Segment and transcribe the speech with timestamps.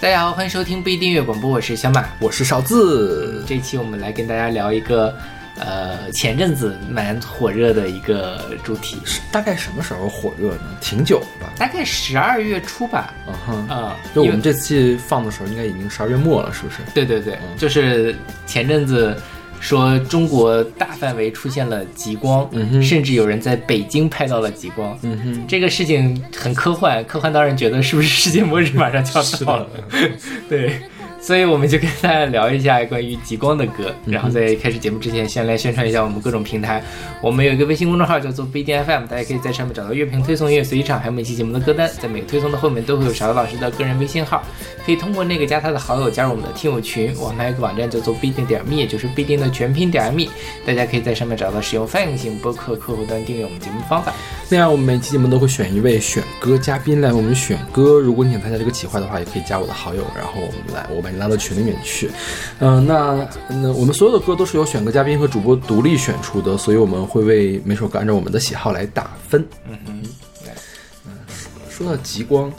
[0.00, 3.44] 大家好欢迎收听不一定乐广播我是小马我是勺子。
[3.46, 5.16] 这期我们来跟大家聊一个
[5.60, 10.60] 呃，前阵子蛮火热的一个主题，是大概什么时候火热呢？
[10.80, 11.52] 挺久了吧？
[11.58, 13.12] 大概十二月初吧。
[13.26, 16.76] 嗯哼，啊，就我们这期放的时候，应该已经十二月末了，是不是？
[16.94, 18.14] 对对对，就是
[18.46, 19.16] 前阵子
[19.60, 24.96] 说中国大范围出现了极光，嗯哼甚至有人在北京拍到了极光。
[25.02, 29.66] 嗯哼，这个事情很科幻，科幻到让人觉得是不是世界末日马上就要到了？
[30.48, 30.80] 对，
[31.20, 33.94] 所以我们就跟大家聊一下关于极光的歌。
[34.06, 36.82] 然后在开始节目之前，先来宣传一下我们各种平台。
[37.20, 41.90] 我们有一个微信公众号叫做不一定 FM，大家可以在上面找到乐评推送、音乐随机场，还有每期节目的歌单。
[42.00, 44.42] 在每个推送的后面都会有小老师的个人微信号，
[44.86, 47.12] 可以通过那个加他的好友加入我们的听友群。
[47.18, 50.26] 我们还有一个网站叫做不一定点 me，也就是不一定的全拼点 me，
[50.64, 54.14] 大家可以在上面找到使用泛用型播客客户端订阅我们节目的方法。
[54.50, 57.98] 另外，我们每期节目都会选一位选歌嘉宾来我们选歌。
[57.98, 62.10] 如果你想参加这个企划的话，也可以加我的好友，然后我们来，我把你拉到群里面去。
[62.58, 69.42] 嗯、那那我们所有的歌都是由选歌嘉宾和主播独立选出的，所以我们会为每首歌按照我们的喜好来打分。
[69.86, 70.02] 嗯
[71.70, 72.52] 说到极光，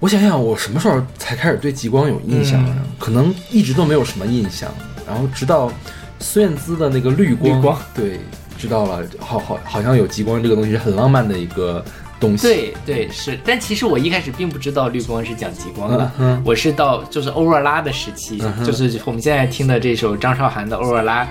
[0.00, 4.68] 我想想，我什么时候才开始对极光有印象啊、嗯可能一直都没有什么印象，
[5.06, 5.72] 然后直到
[6.18, 8.18] 孙燕姿的那个绿光，绿光对，
[8.58, 11.82] 知道了，好好好像有极光这个东西是很浪漫的一个
[12.20, 12.46] 东西。
[12.46, 21.24] 对对是，但其实我一开始并不知道绿光是讲极光的，嗯我是到就是欧若拉的时期，嗯就是我们现在听的这首张韶涵的《欧若拉》。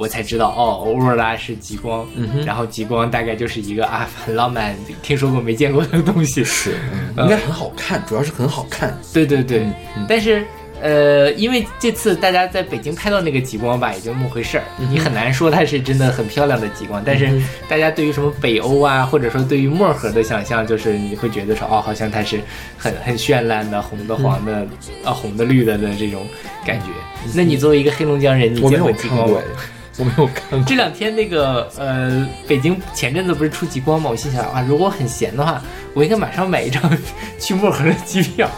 [0.00, 6.44] 我才知道哦，欧若拉是极光，嗯然后极光大概就是一个啊很浪漫，听说过没见过的东西。
[6.44, 6.76] 是，
[7.16, 8.96] 嗯应该很好看，主要是很好看。
[9.12, 9.66] 对对对，
[10.08, 10.46] 但是
[10.80, 17.02] 呃，因为这次大家在北京拍到那个极光吧，也就那么回事儿，你很难说它是真的很漂亮的极光。
[17.04, 17.28] 但是
[17.68, 22.40] 大家对于什么北欧啊，或者说对于漠河的想象，就是你会觉得说哦，好像它是
[22.76, 24.66] 很很绚烂的，红的、黄的，
[25.04, 26.26] 啊红的、绿的的这种
[26.64, 26.86] 感觉。
[27.34, 29.38] 那你作为一个黑龙江人，你见过极光吗
[29.98, 30.62] 我没有看过。
[30.64, 34.08] 这两天那个呃，北京前阵子不是出极光吗？
[34.08, 35.60] 我心想啊，如果我很闲的话，
[35.92, 36.80] 我应该马上买一张
[37.40, 38.48] 去漠河的机票，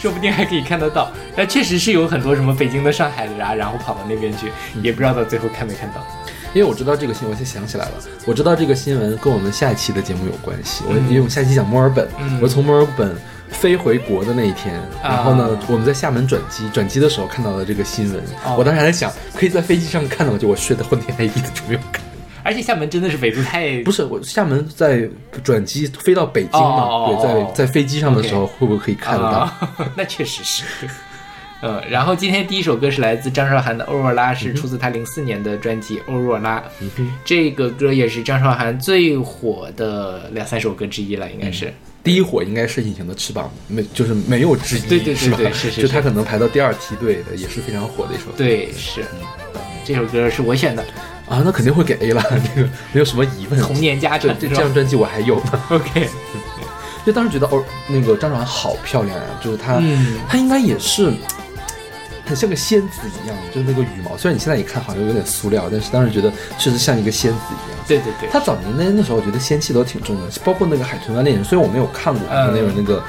[0.00, 1.12] 说不定还可以看得到。
[1.36, 4.50] 但确实是有很多什么北京的、上海的啊，然后跑到那边去，
[4.82, 6.04] 也不知道到最后看没看到。
[6.52, 7.92] 因为我知道这个新闻，我先想起来了。
[8.26, 10.82] 我知道这个新闻跟我们下一期的节目有关系。
[10.88, 13.14] 我嗯因为我们下期讲墨尔本，嗯我从墨尔本
[13.50, 18.20] 飞回国的那一天，啊然后呢，我们在厦门转机，转机的时候看到了这个新闻。
[18.44, 22.02] 哦我当时还在想，可以在飞机上看到，就我睡得昏天黑地的就没有看。
[22.42, 25.08] 而且厦门真的是纬度太不是，我厦门在
[25.42, 26.82] 转机飞到北京嘛？
[26.82, 29.38] 哦对，在在飞机上的时候会不会可以看得到？
[29.38, 30.64] 啊 那确实是。
[31.62, 36.58] 嗯， 然后今天第一首歌是来自张韶涵的《欧若拉》，是出自她零四年的专辑《欧若拉》。
[36.96, 41.72] 嗯这个歌也是张韶涵最火的两三首歌之一了，应该是。
[42.02, 45.36] 第一火应该是《隐形的翅膀》，没就是没有之一，对对对？
[45.36, 48.32] 对是是就他可能排到第二梯队的，也是非常火的一首歌。
[48.38, 49.04] 对，是。
[49.84, 50.82] 这首歌是我选的，
[51.30, 52.20] 啊，那肯定会给 A 了，
[52.54, 53.60] 这个没有什么疑问。
[53.60, 54.36] 童年家这产。
[54.40, 56.08] 这这张专辑我还有呢， OK，
[57.06, 61.12] 就当时觉得哦，那个张韶涵好漂亮啊、就是她，嗯她应该也是
[62.26, 67.80] 很像个仙子一样，就是那个羽毛，虽然你现在一看好像有点塑料，但是当时觉得确实像一个仙子一样。
[67.86, 73.02] 对对对，她早年那那时候，我觉得仙气都挺重的，包括那个《海豚湾恋人》，虽然我没有看过嗯那种那个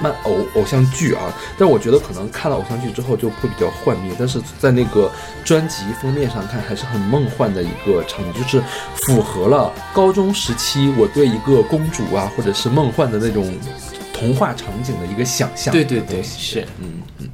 [0.00, 5.10] 漫偶偶像剧啊，但我觉得可能看了偶像剧之后就会比较幻灭，但是在那个
[5.44, 8.62] 专辑封面上看，还是很梦幻的一个场景，就是
[9.06, 13.52] 符合了高中时期我对一个公主啊，或者是梦幻的那种
[14.12, 15.72] 童话场景的一个想象。
[15.72, 16.62] 对对对，是。
[16.80, 17.28] 嗯嗯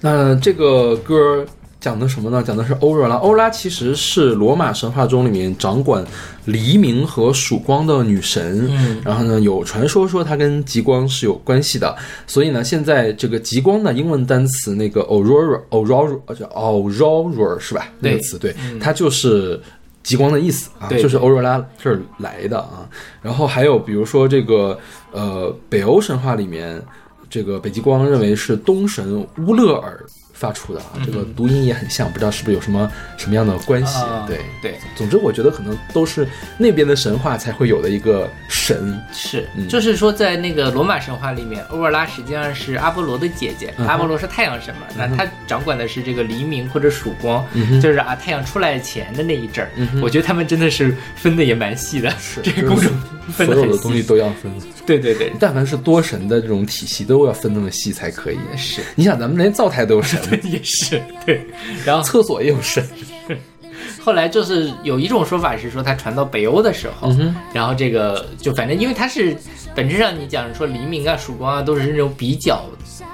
[0.00, 1.44] 那这个歌
[1.86, 2.42] 讲的什么呢？
[2.42, 3.14] 讲的是欧若拉。
[3.16, 6.04] 欧若拉其实是罗马神话中里面掌管
[6.46, 8.66] 黎明和曙光的女神。
[8.70, 11.94] 嗯然后呢，有传说说她跟极光是有关系的。
[12.26, 17.86] 所以呢，现在这个极光的英文单词那个 aurora，aurora 呃叫 aurora 是吧？
[18.00, 19.60] 那个词对，它就是。
[20.06, 22.88] 极光的意思啊，对就是欧若拉这儿来的啊。
[23.20, 24.78] 然后还有比如说这个
[25.10, 26.80] 呃，北欧神话里面，
[27.28, 29.98] 这个北极光认为是东神乌勒尔
[30.36, 33.98] 发出的啊，这个读音也很像，不知道是不是有什么什么样的关系？
[33.98, 34.36] 啊对。
[34.62, 36.26] 对，总之，我觉得可能都是
[36.58, 39.00] 那边的神话才会有的一个神。
[39.12, 49.70] 是，嗯就是说，在那个罗马神话里面，欧若拉实际上是阿波罗的姐姐，嗯阿波罗是太阳神嘛，那他掌管的是这个黎明或者曙光，嗯就是啊太阳出来前的那一阵儿。
[49.76, 52.92] 嗯我觉得他们真的是分的也蛮细的，是这个工种
[53.32, 54.02] 分的很所有的东西。
[54.02, 54.52] 都要分，
[54.84, 58.38] 对对对，但凡是多神的这种体系，都要分那么细才可以。
[58.56, 61.46] 是，你想，咱们连灶台都有神， 也是对。
[61.84, 62.86] 然后厕所也有神，
[64.00, 69.36] 后来就是有一种说法是说，他传到北欧的时候，嗯然后这个就反正因为他是
[69.76, 72.64] 本质上你讲说黎明啊、曙光啊，都是那种比较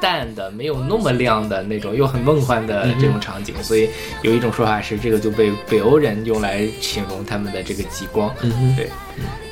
[0.00, 3.91] 淡的、没有那么亮的那种，又很梦幻的这种场景，所以
[4.23, 8.32] 有一种说法是这个就被北欧人用来形容他们的这个极光。
[8.43, 8.88] 嗯哼对。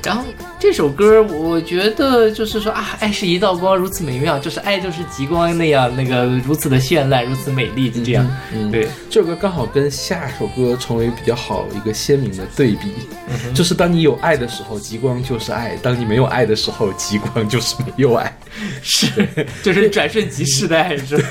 [0.02, 0.24] 然后
[0.58, 8.26] 这首歌，我觉得就是说啊，爱是一道光，如此美妙，就是爱就是极光那样，那个如此的绚烂，如此美丽，就这样。
[8.54, 12.92] 嗯，对，这首歌刚好跟下首歌成为比较好一个鲜明的对比，
[13.28, 18.38] 嗯就是当你有爱的时候，极光就是爱；当你没有爱的时候，极光就是没有爱。
[18.82, 19.26] 是，
[19.62, 21.24] 就是转瞬即逝的爱，是吧？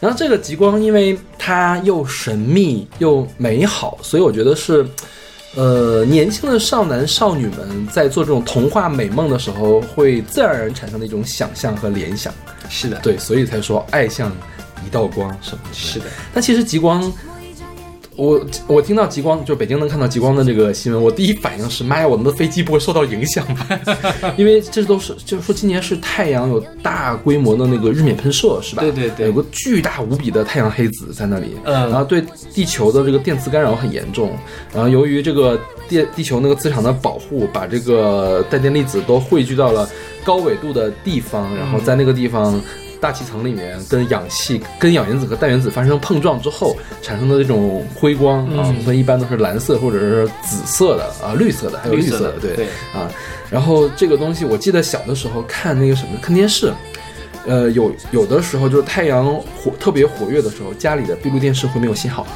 [0.00, 4.86] 然后这个极光，因为它又神秘又美好，所以我觉得是，
[5.54, 12.32] 呃，年轻的少男少女们在做这种童话美梦的时候，会自然而然产生的一种想象和联想。
[12.70, 14.32] 是的，对，所以才说爱像
[14.86, 15.74] 一道光什么的。
[15.74, 16.06] 是的。
[16.32, 17.12] 但其实极光，
[18.20, 23.66] 我我听到极光，就北京能看到极光的这个新闻，我第一反应是，妈呀，我们的飞机不会受到影响吧？
[24.36, 28.82] 因为这都是，就是说今年是太阳有大规模的那个日冕喷射，是吧？
[28.82, 32.22] 对对对有个巨大无比的太阳黑子在那里，嗯然后对
[32.52, 34.36] 地球的这个电磁干扰很严重，
[34.74, 35.58] 然后由于这个
[35.88, 39.88] 电地球那个磁场的保护，把这个带电粒子都汇聚到了
[40.22, 42.60] 高纬度的地方，然后在那个地方。
[43.00, 53.10] 大气层里面跟氧气、跟氧原子和氮原子发生碰撞之后产生的这种辉光啊，嗯所以一般都是蓝色或者是紫色的啊，绿色的，还有绿绿色的对对啊。
[53.50, 56.72] 然后这个东西，我记得小的时候看那个什么看电视，
[57.46, 62.26] 呃，有有的时候就是太阳火特别活跃的时候，家里的闭路电视会没有信号，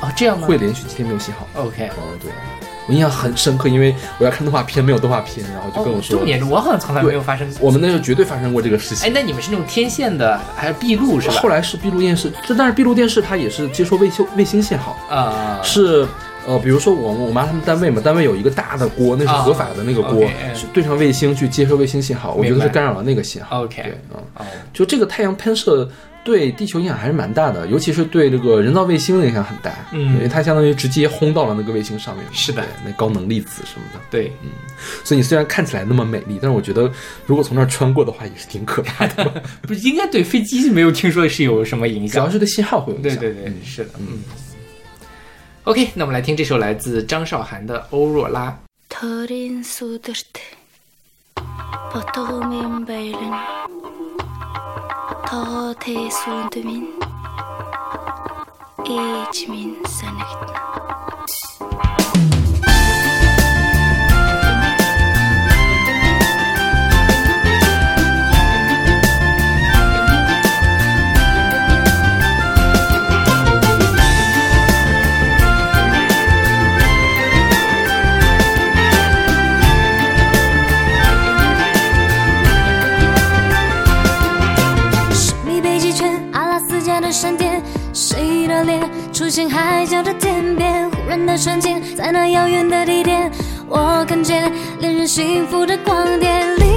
[0.00, 0.46] 啊，这样吗？
[0.46, 1.48] 会连续几天没有信号。
[1.54, 1.88] OK。
[1.88, 2.30] 哦，对，
[2.86, 7.58] 我印象很深刻，因为我要看动画片，没有动画片，然后就跟我说，重点是我好像从来没有发生过。
[7.60, 9.08] 我们那时候绝对发生过这个事情。
[9.08, 11.34] 哎，那你们是那种天线的还是闭路是吧？
[11.40, 16.06] 后来是闭路电视，这但是闭路电视它也是接收卫星卫星信号，啊，是
[16.46, 20.24] 呃，比如说我我妈他们单位嘛，单位有一个大的锅，那是合法的那个锅，
[20.72, 23.62] 对上卫星去接收卫星信号，我觉得是干扰了那个信号。
[23.64, 25.88] OK 对，嗯，哦，就这个太阳喷射
[26.22, 34.00] 对地球影响还是蛮大的，尤其是对这个人造卫星的影响很大，嗯因为它相当于直接轰到了那个卫星上面，是的那高能粒子什么的。
[34.10, 34.50] 对，嗯
[35.04, 36.90] 所以你虽然看起来那么美丽，但是我觉得
[37.26, 42.22] 如果从那儿穿过的话，也是挺可怕的， 不是应该对飞机没有听说是有什么影响？
[42.22, 43.18] 主要是对信号会有影响。
[43.18, 44.18] 对对对，是的，嗯。
[45.64, 48.48] OK，那我们来听这首来自张韶涵的《欧若拉》。
[55.30, 56.88] Ta te son du min,
[58.84, 60.79] ecimin sen gittin.
[91.10, 91.26] 人？
[91.26, 93.30] 的瞬间，在那遥远的地点，
[93.68, 96.68] 我看见恋人幸福的光点，灵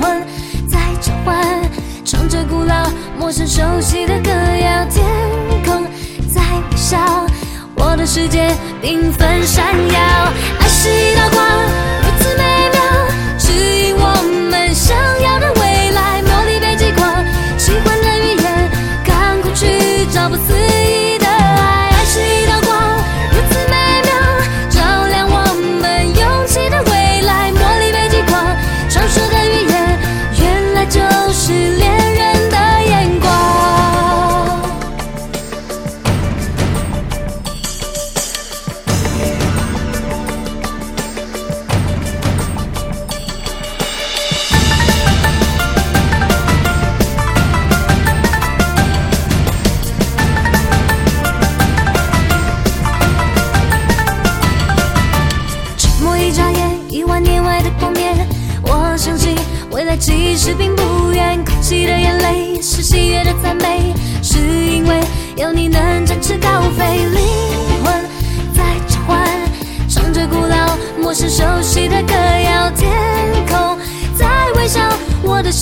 [0.00, 0.22] 魂
[0.68, 1.60] 在召唤，
[2.04, 2.88] 唱着古老、
[3.18, 5.04] 陌生、熟悉的歌谣，天
[5.64, 5.84] 空
[6.32, 6.40] 在
[6.70, 7.26] 微笑，
[7.74, 10.00] 我的世界缤纷闪耀，
[10.60, 11.44] 爱是一道光，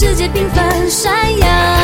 [0.01, 1.80] 世界缤纷闪耀。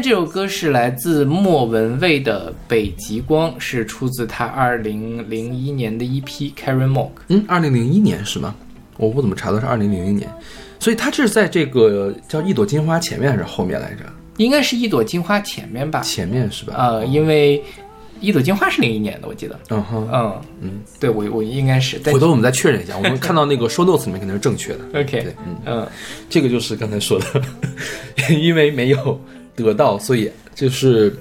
[0.00, 6.24] 这首歌是来自莫文蔚的《北极光》，是出自他二零零一年的 EP
[6.54, 7.08] 《Karen Mock》。
[7.28, 8.54] 嗯，二零零一年是吗？
[8.96, 10.30] 我不怎么查到是二零零一年，
[10.78, 14.04] 所以它是在这个叫一朵金花前面还是后面来着？
[14.36, 16.00] 应该是一朵金花前面吧？
[16.02, 16.74] 前面是吧？
[16.76, 17.62] 呃，因为
[18.20, 19.58] 一朵金花是零一年的，我记得。
[19.70, 20.70] 嗯哼，嗯嗯，
[21.00, 21.98] 对我我应该是。
[22.04, 24.80] 回头我们再确认一下，我们看到那个 show notes 里面肯定是正确的。
[25.00, 25.88] OK，对，嗯，嗯
[26.30, 27.42] 这个就是刚才说的，
[28.30, 29.20] 因为没有
[29.56, 31.14] 得到，所以就是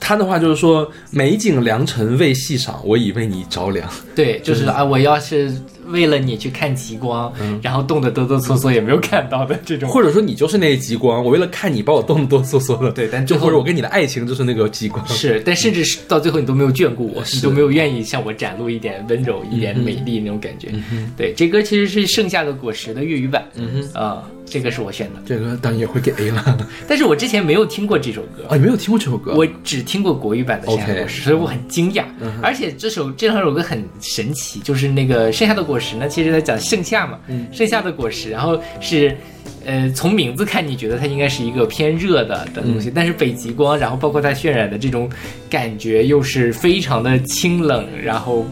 [0.00, 3.88] 他的话就是说，美景良辰未细赏，我已为你着凉。
[4.14, 5.52] 对，就是啊，我要是
[5.88, 7.30] 为了你去看极光，
[7.62, 9.88] 然后冻得哆哆嗦嗦也没有看到的这种。
[9.88, 12.90] 或者说你就是那极光，我为了看你把我冻得哆哆嗦嗦的。
[12.90, 15.06] 对但最后就或者我跟你的爱情就是那个极光。
[15.08, 20.68] 是，但甚至是到最后你都没有眷顾我，你都没有愿意向我展露一点温柔、一点美丽那种感觉。
[21.16, 28.44] 对，这歌其实是《盛夏的果实》的粤语版，嗯哼，啊、这个是我选的，这个当然也会给 A 了 但是我之前没有听过这首歌。
[28.48, 28.56] 啊！
[28.56, 29.34] 你没有听过这首歌？
[29.34, 32.04] 我只听过国语版的《剩下的果实》所以我很惊讶。
[32.40, 37.18] 而且这首这两首歌很神奇，就是那个《剩下的果实》呢，其实在讲盛夏嘛，
[37.52, 39.16] 盛夏的果实，然后是。
[39.64, 45.10] 呃，从名字看，你觉得它应该是一个偏热的的东西，但是北极光，然后包括它渲染的这种
[45.50, 48.46] 感觉，又是非常的清冷，然后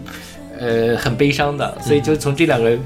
[0.59, 2.77] 呃很悲伤的，所以就从这两个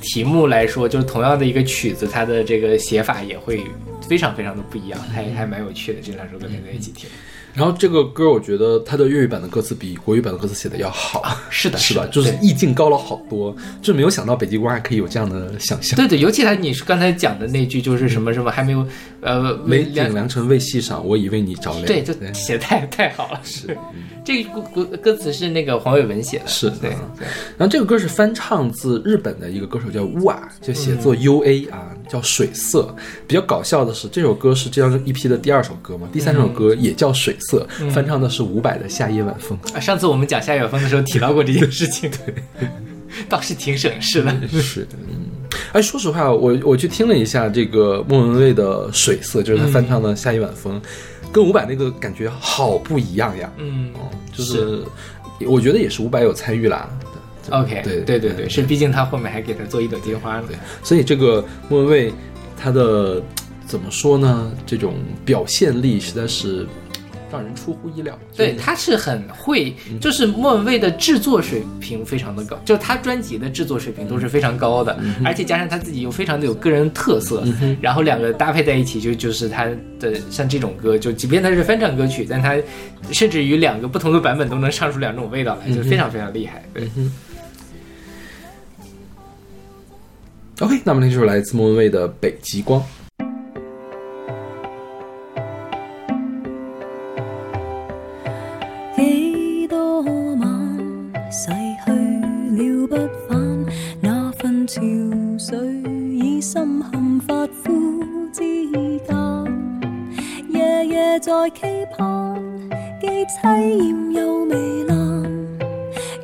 [0.00, 3.62] 题目来说，就是同样的一个曲子，它的这个写法也会
[4.08, 6.00] 非常非常的不一样，还还蛮有趣的。
[6.02, 7.08] 这两首歌连在一起听，
[7.54, 12.02] 然后这个歌，我觉得它的粤语版的歌词比国语版的歌词写的要好，是的，是吧？
[12.02, 15.96] 的就是意境高了好多，就没有想到北极光还可以有这样的想象。
[15.96, 18.86] 对对，尤其他你是刚才讲的那句，就是什么什么还没有
[19.20, 21.86] 呃美两景良辰未细赏，我已为你着凉。
[21.86, 23.40] 对，就写太太好了。
[23.42, 23.76] 是，
[24.24, 26.46] 这个歌歌歌词是那个黄伟文写的。
[26.46, 27.26] 是对嗯
[27.58, 32.94] 然后这个歌是翻唱自日本的一个歌手叫乌啊，就写作嗯 U A 啊，叫水色。
[33.26, 39.58] 比较搞笑的是，这首歌是这张 EP 的第二首歌嘛，第三首歌也叫水色，嗯翻唱的是伍佰的《夏夜晚风》。
[39.74, 42.10] 啊，上次我们讲夏夜晚风的时候提到过这件事情，
[42.58, 42.68] 对，
[43.28, 44.48] 倒是挺省事的。
[44.48, 45.26] 是的，嗯，
[45.72, 50.80] 哎，说实话，我我去听了一下这个莫文蔚的《水色》，就是他翻唱的《夏夜晚风》，
[51.32, 53.52] 跟伍佰那个感觉好不一样呀。
[53.58, 54.82] 嗯哦，就是
[55.46, 56.88] 我觉得也是伍佰有参与啦。
[57.50, 60.48] ，OK，对对对对，是，毕竟他后面还给他做一朵金花呢。
[60.84, 62.12] 所以这个莫文蔚
[62.56, 63.20] 他的
[63.66, 64.52] 怎么说呢？
[64.66, 64.94] 这种
[65.24, 66.66] 表现力实在是
[67.30, 68.18] 让人出乎意料。
[68.36, 77.44] 对，他是很会，就是莫文蔚的制作水平非常的高，就他专辑的制作水平都是非常高的，而且加上他自己又非常的有个人特色，
[77.80, 79.68] 然后两个搭配在一起，就就是他
[79.98, 82.56] 的像这种歌，就即便它是翻唱歌曲，但他
[83.12, 86.64] 甚至于两个不同的版本都能唱出两种味道来，就非常非常厉害。
[86.74, 86.88] 对
[90.60, 92.80] ，OK，那么这就是来自莫文蔚的《北极光》。
[104.72, 104.80] 潮
[105.36, 105.58] 水
[106.12, 109.12] 已深陷发肤之间，
[110.48, 112.40] 夜夜在期盼，
[113.00, 114.96] 既凄艳又糜烂。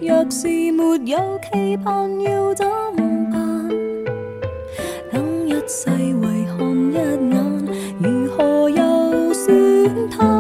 [0.01, 2.65] 若是没有期盼，要怎
[3.33, 3.69] 办？
[5.11, 7.37] 等一世為看一眼，
[7.99, 9.57] 如何又算
[10.09, 10.36] 貪？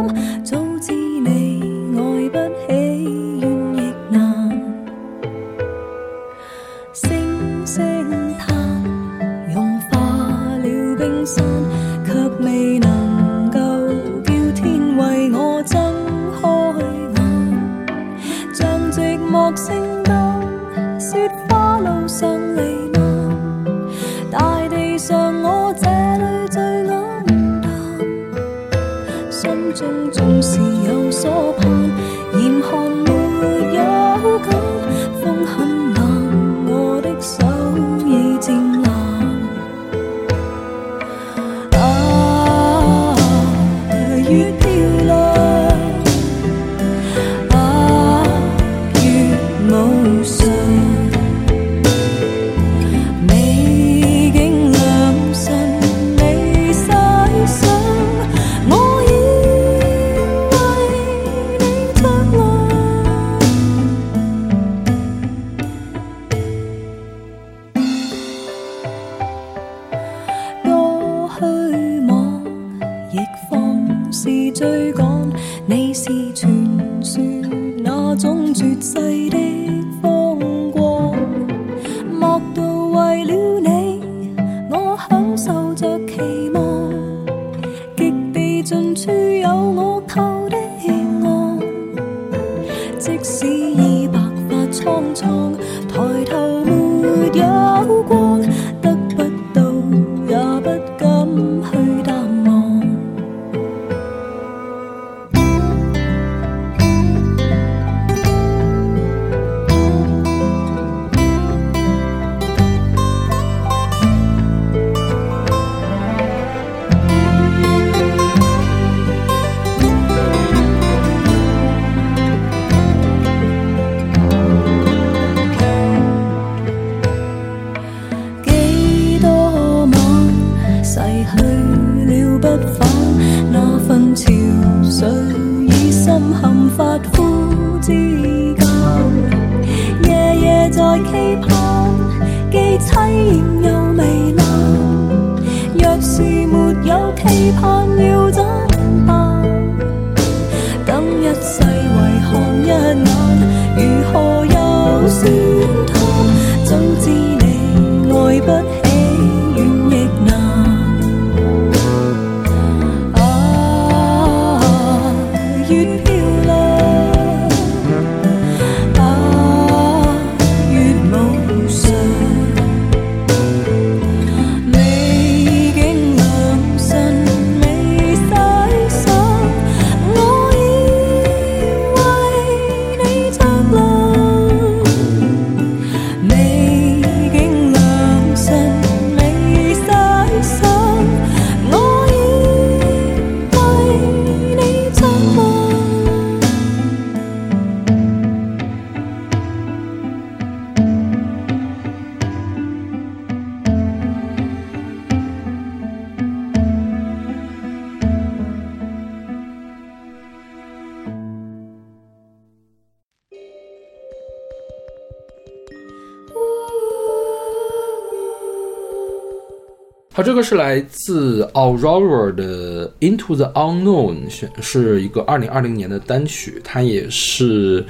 [220.26, 227.86] 这个是来自 Aurora 的《Into the Unknown》，选是一个二零二零年的单曲，它也是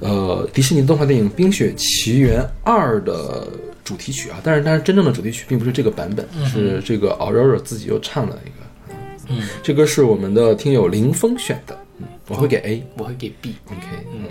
[0.00, 3.46] 呃迪士尼动画电影《冰雪奇缘二》的
[3.84, 8.66] 主题曲啊，但是但是真正的主题曲并不是这个版本，是这个 Aurora 自己又唱了一个。
[9.28, 12.84] 嗯，这歌是我们的听友林峰选的，嗯，我会给 A。
[12.96, 13.54] 我会给 B。
[13.66, 14.24] OK，嗯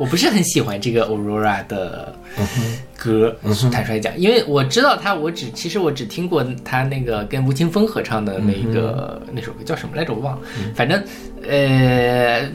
[0.00, 2.10] 我不是很喜欢这个 Aurora 的
[2.96, 3.36] 歌，
[3.70, 10.42] 坦率讲，因为我知道他，我只其实我只听过他那个跟吴青峰合唱的那个、那首歌叫什么来着，我忘了，
[10.74, 11.04] 反正
[11.46, 12.48] 呃。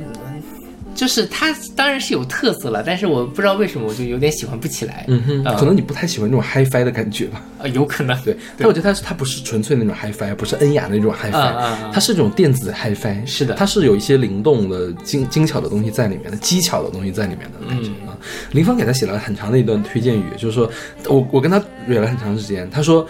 [0.96, 5.06] 就是它当然是有特色了，但是我不知道为什么我就有点喜欢不起来。
[5.10, 7.44] 嗯哼，呃可能你不太喜欢这种 HiFi 的感觉吧？
[7.62, 18.18] 啊有可能对，但我觉得它是它不是纯粹那种 HiFi，不是恩雅的那种 HiFi，、嗯它是这种电子 HiFi，是的它是有一些灵动的、精精巧的东西在里面的，技巧的东西在里面的感觉、嗯啊。
[18.52, 20.72] 林峰给他写了很长的一段推荐语，就是说
[21.08, 23.06] 我我跟他约了很长时间，他说。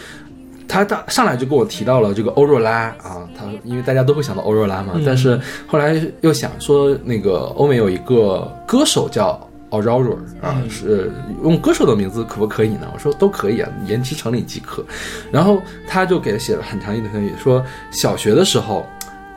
[0.68, 11.12] 他大上来就跟我提到了这个欧若拉啊，他因为大家都会想到欧若拉嘛，但是后来又想说那个欧美有一个歌手叫 Aurora 啊，是
[11.44, 12.88] 用歌手的名字可不可以呢？
[12.94, 14.84] 我说都可以啊，言之成理即可。
[15.32, 18.86] 然后他就给他写了很长一段推荐语，说小学的时候。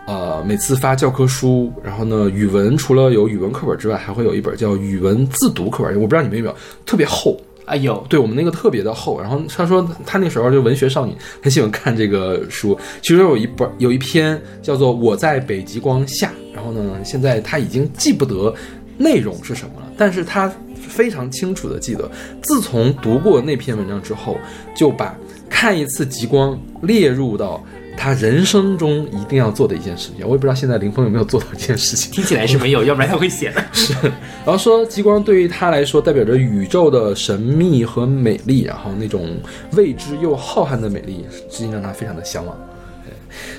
[0.07, 7.39] 呃，每次发教科书，然后呢，语文除了有语文课本之外，还会有一本叫语文自读课本，我不知道你们有没有，特别厚，
[7.69, 9.21] 啊有对我们那个特别的厚。
[9.21, 12.79] 然后他说他那时候就文学少女，很喜欢看这个书。
[13.03, 18.55] 其中有一本有一篇叫做《我在北极光下》，然后呢，现在他已经记不得
[18.97, 22.11] 内容是什么了，但是他非常清楚的记得，
[22.43, 24.37] 自从读过那篇文章之后，
[24.75, 25.17] 就把
[25.49, 27.65] 看一次极光列入到。
[27.99, 32.13] 他人生中一定要做的一件事情，我也不知道现在林峰有没有做到这件事情。
[32.13, 33.65] 听起来是没有，要不然他会写的。
[33.73, 39.37] 是然后说极光对于他来说代表着宇宙的神秘和美丽，然后那种
[39.73, 42.57] 未知又浩瀚的美丽，至今让他非常的向往。
[43.05, 43.13] 对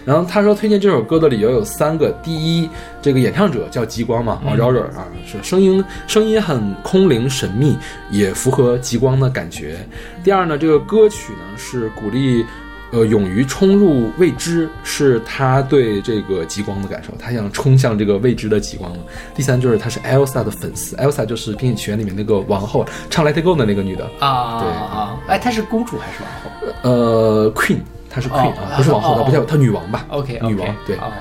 [0.06, 2.70] 然后他说推荐这首歌的理由有三个：第一，
[3.02, 7.78] 这个演唱者叫极光嘛 a u r o r 啊，是声音声音很空灵神秘，
[8.10, 9.78] 也符合极光的感觉。
[10.24, 12.46] 第二呢，这个歌曲呢是鼓励。
[12.92, 18.92] 呃，勇于冲入未知是他对这个极光的感受，他想冲向这个未知的极光。
[19.36, 25.18] 第三就是他是 Elsa 的粉丝，Elsa 就是《冰雪奇缘》里面那个王后，唱《Let It Go》的那个女的，啊对啊！
[25.28, 27.78] 哎，她是公主还是王后呃，Queen，
[28.10, 31.12] 她是 Queen、不是王后，哦她不叫她女王吧？OK，女王对，啊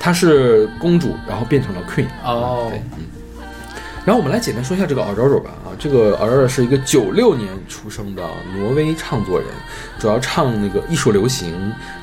[0.00, 2.06] 她是公主，然后变成了 Queen。
[2.24, 3.04] 哦对，嗯。
[4.06, 9.48] 然后我们来简单说一下这个 Aurora 吧啊，这个 Aurora 是一个九六年出生的挪威唱作人，
[9.98, 11.54] 主要唱那个艺术流行，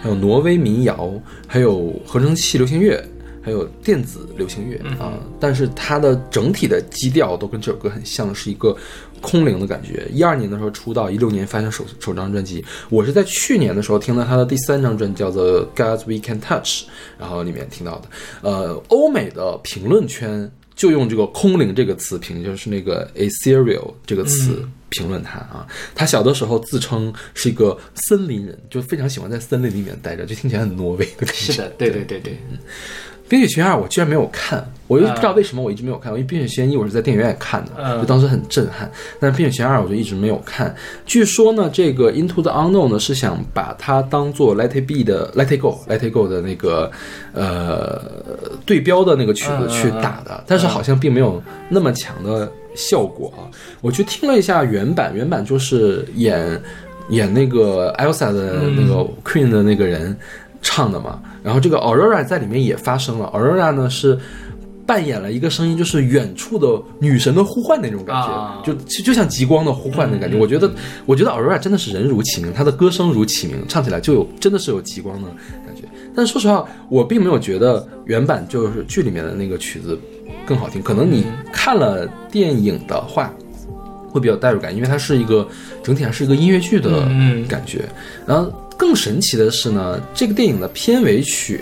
[0.01, 1.11] 还有挪威民谣，
[1.47, 3.03] 还有合成器流行乐，
[3.41, 5.13] 还有电子流行乐啊。
[5.39, 8.77] 但是它的整体的基调都跟这首歌很像，是一个
[9.19, 10.07] 空灵的感觉。
[10.11, 12.63] 一二年的时候出道，一六年发行首首张专辑。
[12.89, 15.43] 我是在去年的时候听到他的第三张专辑叫做
[15.75, 16.83] 《Gods We Can Touch》，
[17.17, 18.07] 然后里面听到的。
[18.43, 20.49] 呃，欧美的评论圈。
[20.77, 25.67] 就用这个“空灵”这个词评，就是那个 “ethereal” 这个词评论他啊。
[25.95, 31.51] 他小的时候自称是一个森林人，就非常喜欢在森林里面待着，就听起来很挪威的感觉。
[31.51, 32.33] 是的，对对对对，
[33.29, 36.11] 《冰雪奇缘二》我居然没有看，我又不知道为什么我一直没有看。
[36.13, 38.89] 因为《冰雪奇缘一》我是在电影院看的，嗯就当时很震撼。
[39.19, 40.73] 但是《冰雪奇缘二》我就一直没有看。
[41.05, 46.89] 据说呢，这个《Into the Unknown》呢是想把它当做《Let It Be》的《Let It Go》《Let It Go》的那个
[47.33, 48.01] 呃
[48.65, 53.43] 对标的那个曲子嗯去打的，但是好像并没有那么强的效果啊。
[53.81, 56.61] 我去听了一下原版，原版就是演
[57.09, 60.17] 演那个 Elsa 的那个 Queen 的那个人。
[60.61, 63.31] 唱的嘛，然后这个 Aurora 在里面也发声了。
[63.33, 64.17] Aurora 呢是
[64.85, 70.37] 扮演了一个声音，就是远处的女神的呼唤那种感觉，啊就就就像极光的呼唤的感觉。
[70.37, 70.71] 我觉得，
[71.05, 75.29] 我觉得 Aurora 真的是人如其名，她的歌声如其名，唱起来就有真的是有极光的
[75.65, 75.83] 感觉。
[76.15, 79.99] 但是说实话，我并没有觉得原版就是剧里面的那个曲子
[80.45, 80.81] 更好听。
[80.81, 83.33] 可能你看了电影的话。
[84.09, 85.45] 会比较代入感，因为它是一个
[85.83, 87.81] 整体上是一个音乐剧的嗯感觉。
[88.25, 91.61] 然后更神奇的是呢，这个电影的片尾曲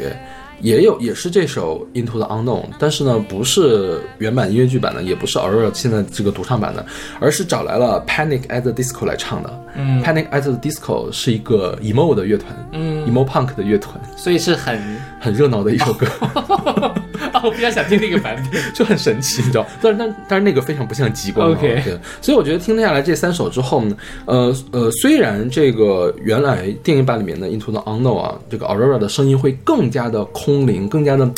[0.62, 6.86] 也有也是这首《Into the Unknown》，但是呢不是原版音乐剧版的，也不是 Aurora 现在这个独唱版的，
[7.20, 9.66] 而是找来了 Panic at the Disco 来唱的。
[9.76, 14.80] 嗯，Panic at the Disco 是一个 emo 的乐团，嗯，emo punk 的乐团，所以是很
[15.20, 16.08] 很热闹的一首歌。
[17.32, 18.62] 啊， 我比较想听那个版本。
[18.74, 19.66] 就很神奇，你知道？
[19.82, 21.82] 但是但但是那个非常不像极光对，
[22.22, 31.30] 所以我觉得听下来这三首之后呢，呃呃，虽然这个原来电影版里面的 Into the Unknown 啊，这个 Aurora 的声音会更加的空灵，更加的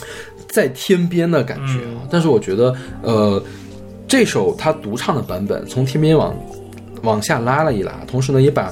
[0.50, 3.42] 在天边的感觉啊，但是我觉得呃，
[4.08, 6.36] 这首他独唱的版本从天边往
[7.04, 8.72] 往下拉了一拉，同时呢也把。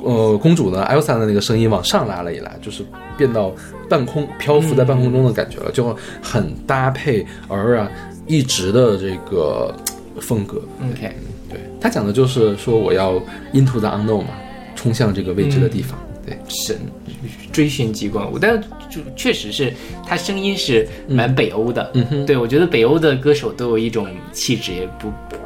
[0.00, 2.84] 呃，公主呢，Elsa 的那个声音往上拉了一拉，就是
[3.18, 3.52] 变到
[3.88, 7.88] 半空漂浮在半空中的感觉了，就很搭配 Aurora
[8.26, 9.74] 一直的这个
[10.20, 10.62] 风格。
[10.80, 11.12] OK，
[11.50, 13.14] 对，他讲的就是说我要
[13.52, 14.30] into the unknown 嘛，
[14.76, 15.98] 冲向这个未知的地方。
[16.24, 16.78] 对，神
[17.50, 19.72] 追寻极光，我但就确实是
[20.06, 25.36] 他声音是蛮北欧的，嗯哼对我觉得北欧的歌手都有一种气质，也不不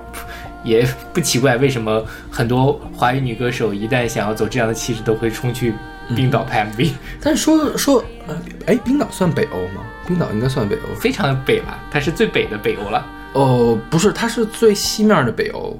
[0.64, 5.72] 也不奇怪，为什么很多华语女歌手一旦想要走这样的气质，都会冲去
[6.14, 8.36] 冰岛拍 MV，、但是说说，呃，
[8.66, 9.82] 哎，冰岛算北欧吗？
[10.06, 10.94] 冰岛应该算北欧。
[10.98, 13.06] 非常北了，它是最北的北欧了。
[13.34, 15.78] 哦，不是，它是最西面的北欧，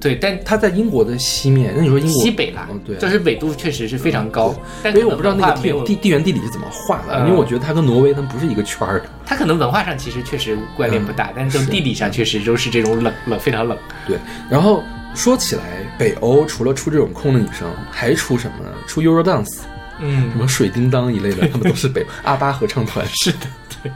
[0.00, 1.74] 对，但它在英国的西面。
[1.76, 9.06] 那你说英国西北啦，哦对啊就是纬度确实是非常高，但可能因为我不知道那个地地地缘地理是怎么画的，嗯因为我觉得它跟挪威它不是一个圈儿的。
[9.26, 13.76] 它可能文化上其实确实关联不大，但是地理上确实都是这种冷冷非常冷。
[14.06, 14.16] 对，
[14.48, 14.82] 然后
[15.14, 15.62] 说起来，
[15.98, 18.72] 北欧除了出这种空的女生，还出什么呢？
[18.86, 19.60] 出 Eurodance，
[20.00, 23.46] 嗯什，么水叮当一类的，他们都是北 阿巴合唱团，是的，
[23.82, 23.92] 对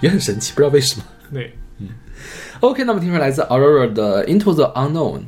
[0.00, 1.04] 也很神奇，不知道为什么。
[1.32, 1.52] 对。
[1.78, 1.88] 嗯
[2.60, 5.20] OK，那么听出来自 Aurora 的 Into the Unknown。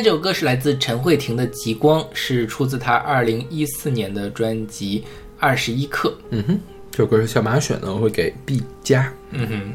[0.00, 5.00] 在这首歌是来自陈慧婷的《极光》，是出自她二零一四年的专辑
[5.38, 6.08] 《二十一克》。
[6.30, 6.58] 嗯哼，
[6.90, 9.12] 这首歌是小马选的，我会给 B 加。
[9.30, 9.72] 嗯哼，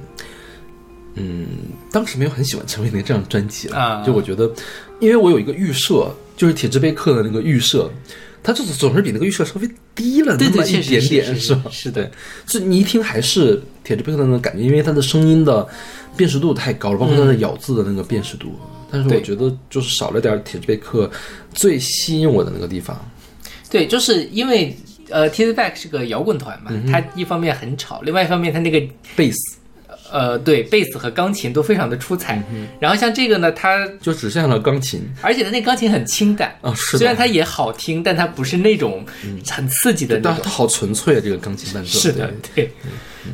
[1.14, 1.46] 嗯，
[1.92, 4.52] 当时没有很喜欢陈慧琳这张专辑了，啊就我觉得，
[5.00, 7.88] 因为我有一个预设，就是铁之贝克的那个预设，
[8.42, 11.66] 它就是总是比那个预设稍微低了那么一点点，是吧？
[11.70, 12.10] 是的，
[12.48, 15.68] 就你一听还是铁之贝克的那种感觉，因为它的声音的
[16.18, 18.58] 辨识度太高了，包括它的咬字的那个辨识度。
[19.02, 21.10] 但是我觉得就是少了点铁之贝克
[21.54, 22.98] 最吸引我的那个地方。
[23.70, 24.76] 对，就是因为
[25.10, 28.82] 呃 t i z Back 是个摇滚团嘛，它一方面很吵，另外一方面它那个
[29.16, 29.38] 贝斯
[30.12, 32.42] 呃对贝斯和钢琴都非常的出彩。
[32.80, 35.02] 然后像这个呢，它就只剩下了钢琴。
[35.22, 39.04] 而且它那钢琴很清淡啊虽然它也好听，但它不是那种
[39.50, 40.32] 很刺激的那种。
[40.36, 40.50] 但它。
[40.50, 41.90] 好纯粹啊，这个钢琴伴奏。
[41.90, 42.72] 是的对，对，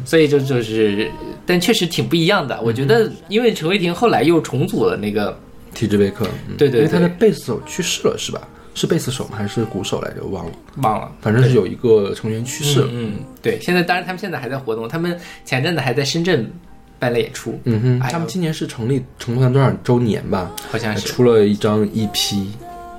[0.06, 1.12] 所以就就是，
[1.46, 2.60] 但确实挺不一样的。
[2.62, 5.38] 我觉嗯得，因为陈伟霆后来又重组了那个，
[5.74, 8.48] 体制贝克，嗯对对因为他的贝斯手去世了，是吧？
[8.74, 9.32] 是贝斯手吗？
[9.38, 10.24] 还是鼓手来着？
[10.24, 12.88] 忘了，忘了，反正是有一个成员去世了。
[12.92, 13.60] 嗯，对。
[13.62, 16.50] 现在当然他们现在还在活动，他们前阵子还在深圳
[16.98, 20.50] 办了演出，嗯哼，他们今年是成立成团多少周年吧？
[20.72, 22.46] 好像是，出了一张 EP，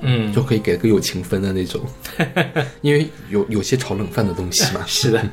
[0.02, 1.80] 嗯，就可以给个友情分的那种，
[2.82, 4.82] 因为有有些炒冷饭的东西嘛。
[4.87, 5.24] 是的。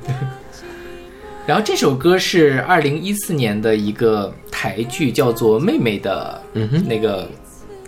[1.49, 7.27] 然后这首歌是二零一四年的一个台剧，叫做《妹妹》的嗯哼，那个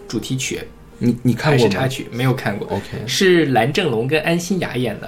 [0.07, 0.59] 主题曲。
[0.97, 1.71] 你你看过吗？
[1.71, 2.67] 是插曲，没有看过。
[2.69, 5.07] ？OK，是蓝正龙跟安心雅演的。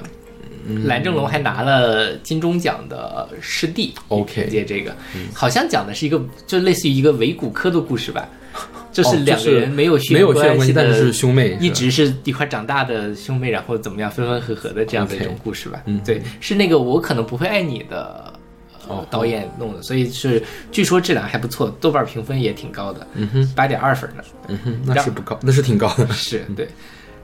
[0.68, 0.86] 嗯。
[0.86, 4.96] 蓝正龙还拿了金钟奖的师弟 OK 凭借这个，
[5.34, 8.30] 好像讲的是一个就类似于一个伪骨科的故事吧，
[8.94, 15.82] 就是哦两个人没有血没有血缘关系，但是是兄妹，一直是一块长大的兄妹，然后怎么样分分合合的这样的一种故事吧。
[15.88, 16.00] 嗯。
[16.06, 18.32] 对，是那个我可能不会爱你的。
[18.88, 24.24] 呃哦导演弄的，所以是据说质量还不错，豆瓣评分也挺高的，嗯哼，八点二分呢。
[24.48, 26.08] 嗯哼，那是不高，那是挺高的。
[26.14, 26.68] 是对。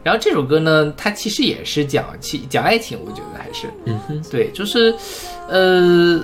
[0.02, 4.95] 然后这首歌呢，它其实也是讲其讲爱情，我觉得还是，嗯哼，对，就是，
[5.50, 6.24] 呃，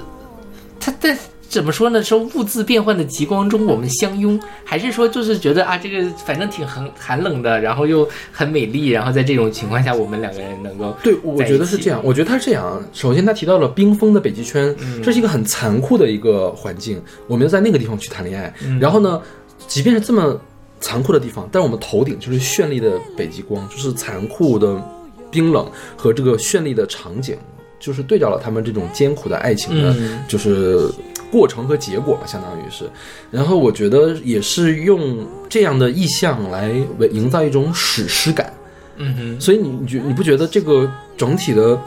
[0.80, 1.18] 它但
[1.56, 2.04] 怎么说呢？
[2.04, 12.02] 说物质变幻的极光中我们相拥，还是说就是觉得啊，这个反正挺寒寒冷的，然后又很美丽，然后在这种情况下，我们两个人能够对，我觉得是这样。
[12.04, 12.84] 我觉得他是这样。
[12.92, 18.54] 首先，他提到了冰封的北极圈，这是一个很残酷的一个环境，我们要在那个地方去谈恋爱。
[18.82, 19.22] 然后呢，
[19.66, 20.38] 即便是这么
[20.82, 24.84] 残酷的地方，但是我们头顶就是绚丽的北极光，就是残酷的
[25.32, 25.66] 冰冷
[25.96, 27.38] 和这个绚丽的场景，
[27.80, 30.92] 就是对照了他们这种艰苦的爱情的，嗯就是
[31.36, 32.90] 过程和结果吧，相当于是。
[33.30, 38.54] 然后我觉得也是用这样的意象来为营造一种史诗感。
[38.96, 41.78] 嗯哼，所以你你觉你不觉得这个整体的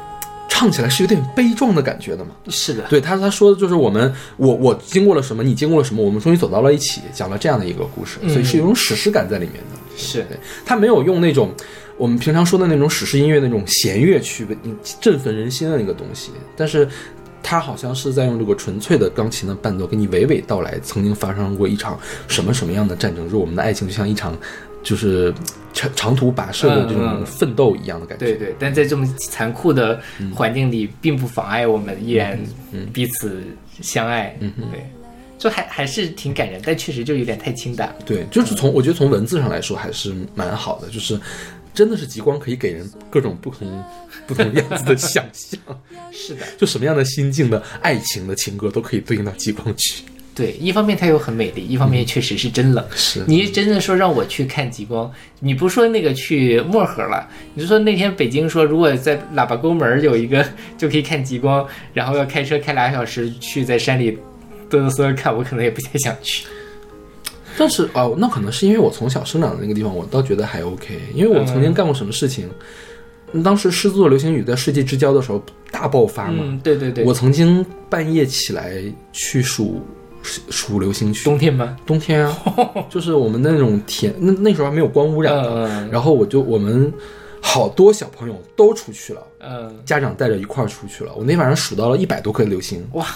[0.47, 2.33] 唱起来是有点悲壮的感觉的吗？
[2.49, 9.79] 是的，对他他说的就是我们我我经过了什么，你经过了什么，我们终于走到了一起，讲了这样的一个故事，所以是有一种史诗感在里面的。
[9.97, 11.51] 是对，他没有用那种
[11.97, 14.47] 我们平常说的那种史诗音乐那种弦乐去
[15.01, 16.87] 振奋人心的那个东西，但是。
[17.51, 24.37] 他好像是在用这个纯粹的钢琴的伴奏，给你娓娓道来曾经发生过一场什么什么样的战争，就是我们的爱情就像一场
[24.83, 25.33] 就是
[25.73, 28.27] 长长途跋涉的这嗯嗯种奋斗一样的感觉。
[28.27, 29.99] 对对，但在这么残酷的
[30.35, 32.39] 环境里，并不妨碍我们依然
[32.93, 33.43] 彼此
[33.81, 34.37] 相爱。
[34.41, 34.87] 嗯对，
[35.39, 37.91] 就还还是挺感人，但确实就有点太清淡。
[38.05, 41.19] 对，就是从我觉得从文字上来说还是蛮好的，就是
[41.79, 43.85] 真的是极光可以给人各种不同
[44.27, 45.61] 不同样子的想象，
[46.11, 50.03] 是的，就什么样的心境的爱情的情歌都可以对应到极光去。
[50.35, 52.85] 对，一方面它又很美丽，一方面确实是真冷。
[52.97, 60.45] 是你真的说让我去看极光，你不说那个去漠河了，你就说那天北京说如果在喇叭沟门儿有一个
[60.77, 61.65] 就可以看极光，
[61.95, 64.19] 然后要开车开俩小时去在山里
[64.69, 66.45] 嘚嘚瑟看，我可能也不太想去。
[67.59, 72.49] 但是哦，那可能是因为我从小生长的那个地方，我倒觉得还 OK，因为我曾经干过什么事情。
[73.45, 78.81] 当时狮子座流星雨在世纪之交的时候大爆发嘛，嗯，对对对，我曾经半夜起来
[79.13, 79.83] 去数
[80.23, 81.25] 数流星去。
[81.25, 81.77] 冬天吗？
[81.85, 82.35] 冬天啊，
[82.89, 86.91] 就是我们那种田，那那时候还没有光污染的，嗯嗯然后我就我们
[87.43, 91.13] 好多小朋友都出去了，嗯，家长带着一块儿出去了。
[91.15, 93.07] 我那晚上数到了一百多颗流星，哇，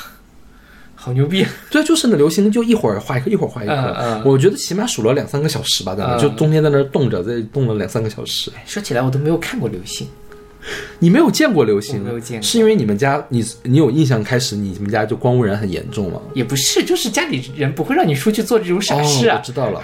[1.02, 1.44] 好牛逼！
[1.68, 3.72] 对，就是那流星就一会儿画一颗，一会儿画一颗。
[3.74, 8.52] 嗯嗯我觉得起码数了两三个小时吧，在那、嗯就中间在那儿冻着，在冻了两三个小时。
[8.64, 10.06] 说起来我都没有看过流星，
[11.00, 12.00] 你没有见过流星？
[12.04, 16.20] 没有见过是因为你们家你你有印象开始你们家就光污染很严重吗？
[16.34, 19.44] 也不是，就是家里人不会让你出去做这种傻事哦，啊我。
[19.44, 19.82] 知道了。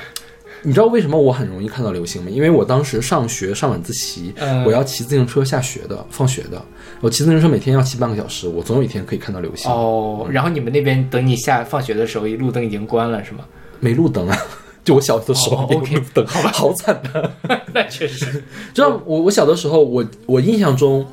[0.62, 2.30] 你知道为什么我很容易看到流星吗？
[2.30, 6.60] 因为我当时上学上晚自习，嗯我要骑自行车下学的，放学的。
[7.00, 9.70] 我骑自行车每天要骑半个小时，我总有一天可以看到流星。
[9.70, 13.44] 哦，然后你们那边等你下放学的时候，路灯已经关了是吗？
[13.80, 14.36] 没路灯啊，
[14.84, 17.30] 就我小的时候哦没灯，好吧，好惨的。
[17.72, 18.42] 那确实，
[18.74, 21.06] 知道我我小的时候，我我印象中，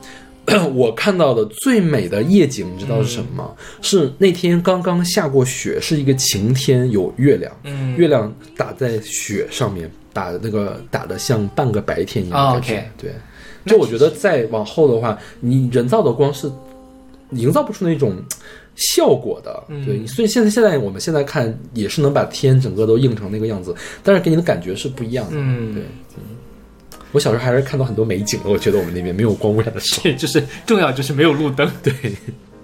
[0.73, 3.51] 我看到的最美的夜景，你知道是什么吗？
[3.81, 7.95] 是那天刚刚下过雪，是一个晴天，有月亮，嗯。
[7.95, 12.75] 月亮打在雪上面，打那个打的像半个白天一样的感觉。
[12.75, 12.89] 哦，OK。
[12.97, 13.12] 对，
[13.65, 16.51] 就我觉得再往后的话，你人造的光是
[17.31, 18.15] 营造不出那种。
[18.77, 19.85] 效果的，嗯。
[19.85, 23.73] 对，所以现在现在我们现在看也是能把天整个都映成那个样子，
[24.04, 25.73] 但是给你的感觉是不一样的，嗯。
[25.73, 25.83] 对，
[27.16, 28.50] 我小时候还是看到很多美景的。
[28.50, 30.04] 我觉得我们那边没有光污染的时候。
[30.04, 31.68] 对， 就是重要就是没有路灯。
[31.82, 31.94] 对，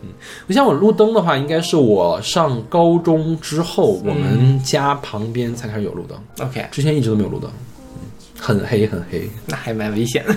[0.04, 0.10] 嗯，
[0.48, 7.50] 我像我路灯的话，应该是我上高中之后，我们家旁边才开始有路灯，OK，之前一直都没有路灯，
[7.96, 8.02] 嗯
[8.38, 9.30] 很黑很黑。
[9.46, 10.36] 那还蛮危险的。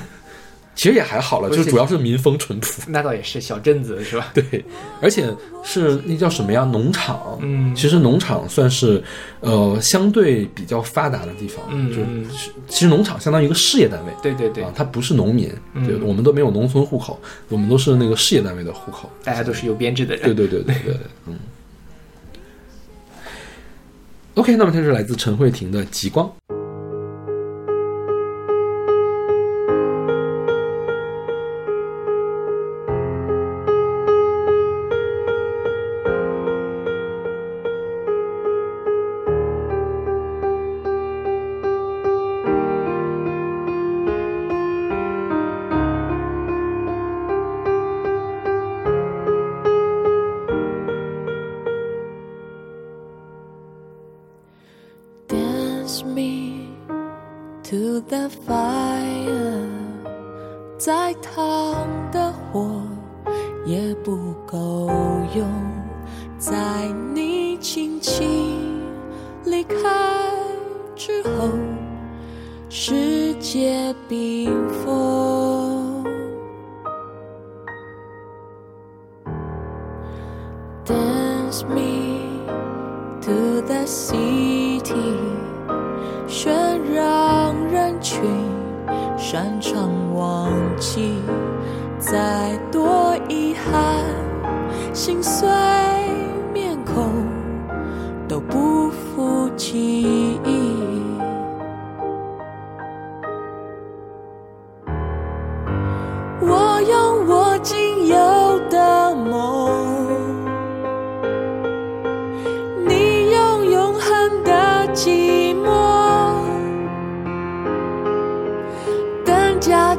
[0.74, 2.82] 其实也还好了，就是主要是民风淳朴。
[2.90, 4.30] 那倒也是小镇子是吧？
[4.34, 4.64] 对，
[5.00, 6.64] 而且是那叫什么呀？
[6.64, 7.38] 农场。
[7.40, 9.02] 嗯其实农场算是
[9.40, 11.64] 呃相对比较发达的地方。
[11.70, 12.26] 嗯就是嗯
[12.68, 14.12] 其实农场相当于一个事业单位。
[14.22, 17.18] 对对对啊，，它不是农民，嗯对，我们都没有农村户口，
[17.48, 19.08] 我们都是那个事业单位的户口。
[19.22, 20.24] 大家都是有编制的人。
[20.24, 21.38] 对对对对对对，嗯。
[24.34, 26.26] OK，那么这是来自陈慧婷的《极光》。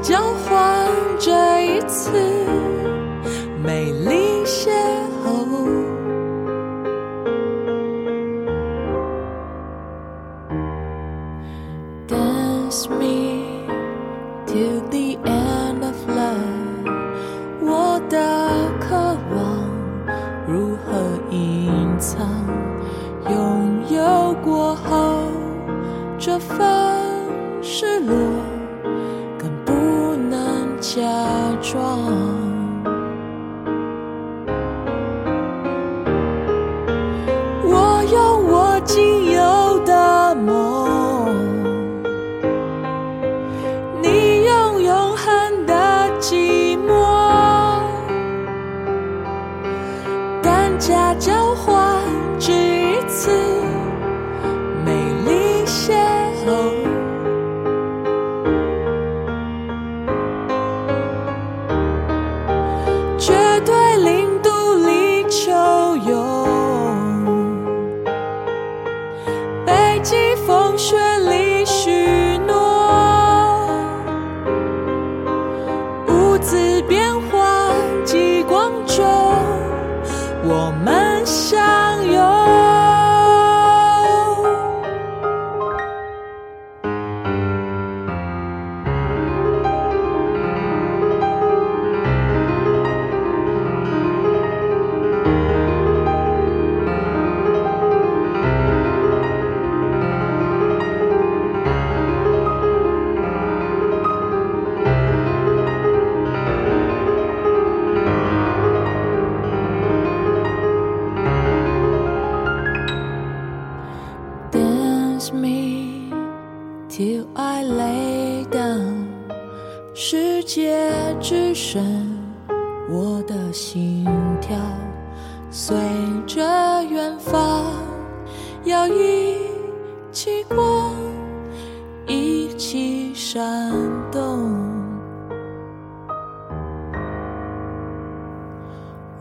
[0.01, 0.87] 交换
[1.19, 2.24] 这一次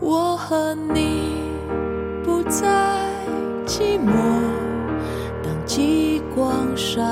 [0.01, 1.51] 我和你
[2.23, 2.67] 不再
[3.65, 4.11] 寂寞，
[5.41, 7.03] 当极光闪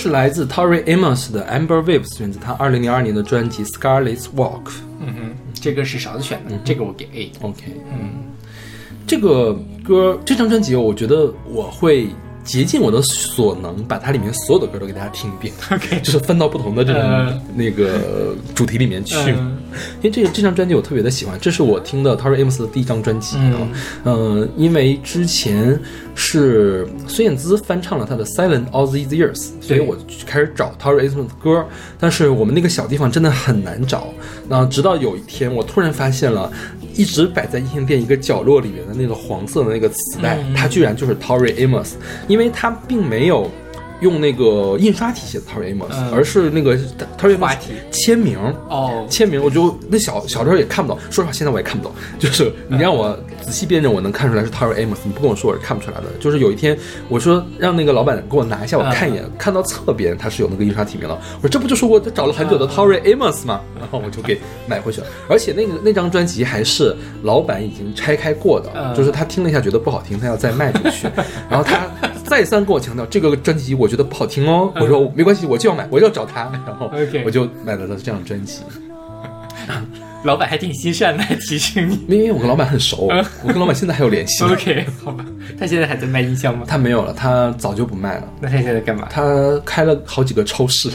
[0.00, 4.64] 是来自 Tori Amos 的 Amber Waves，选自他二零零二年的专辑《Scarlet's Walk》。
[4.98, 7.30] 嗯哼，这个是勺子选的，这个我给 A。
[7.42, 8.24] OK，嗯，
[9.06, 9.52] 这个
[9.84, 12.08] 歌这张专辑，我觉得我会
[12.42, 15.52] 竭尽我的所能，把它里面所有的歌都给大家听一遍。
[15.70, 19.14] OK 就是分到不同的这种、嗯那个主题里面去。
[19.32, 19.58] 嗯
[19.96, 23.68] 因为这个这张专辑我特别的喜欢，这是我听的 Tori Amos 的第一张专辑啊。
[24.04, 25.78] 嗯、因为之前
[26.14, 29.96] 是孙燕姿翻唱了她的《Silent All These Years》，所以我
[30.26, 31.64] 开始找 Tori Amos 的歌，
[31.98, 34.08] 但是我们那个小地方真的很难找。
[34.48, 36.50] 那直到有一天，我突然发现了。
[36.92, 41.92] 一直摆在音像店一个角落里面的那个黄色的那个磁带，嗯它居然就是 Tori Amos，
[42.26, 43.48] 因为它并没有
[44.00, 46.76] 用那个印刷体写的 Tori Amos，、嗯而是那个
[47.18, 48.38] Amos 体签名。
[48.68, 51.92] 哦，签名，我就那小小时候也看不懂，说实话，现在我也看不懂。
[52.18, 53.18] 就是你让我
[53.50, 56.04] 仔细辨认，我能看出来是 Tori Amos，你不跟我说，我是看不出来的。
[56.20, 56.78] 就是有一天，
[57.08, 61.18] 我说让那个老板给我拿一下，我看一眼，看到侧边他是有那个印刷体名了。
[61.38, 63.60] 我说这不就是我找了很久的 Tori Amos 吗？
[63.76, 65.08] 然后我就给买回去了。
[65.28, 71.08] 而且那个那张专辑还是老板已经拆开过的，嗯就是他听了一下觉得不好听，他要再卖出去。
[71.50, 71.88] 然后他
[72.24, 74.72] 再三跟我强调这个专辑我觉得不好听哦。
[74.76, 76.42] 我说没关系，我就要买，我就要找他。
[76.64, 76.88] 然后
[77.24, 78.60] 我就买了这张专辑。
[80.22, 81.98] 老板还挺心善的，还提醒你。
[82.08, 83.08] 因为我跟老板很熟，
[83.42, 84.44] 我跟老板现在还有联系。
[84.48, 85.24] OK，好吧，
[85.58, 86.64] 他现在还在卖音箱吗？
[86.68, 88.28] 他没有了，他早就不卖了。
[88.40, 89.08] 那他现在干嘛？
[89.10, 90.90] 他开了好几个超市，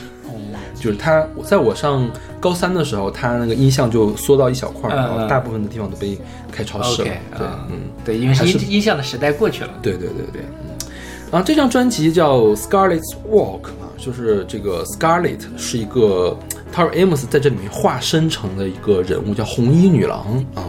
[0.79, 2.09] 就是他在我上
[2.39, 6.17] 高三的时候，他那个音像就缩到一小块然后嗯大部分的地方都被
[6.51, 7.07] 开超市了。
[7.07, 9.69] OK，对，啊嗯，对，因为是音音像的时代过去了。
[9.81, 10.41] 对对对对。
[10.41, 10.75] 嗯
[11.31, 16.37] 然后这张专辑叫《Scarlet's Walk》啊，就是这个 Scarlet 是一个
[16.75, 20.65] Tori Amos 在这里面化身成了一个人物，叫红衣女郎啊。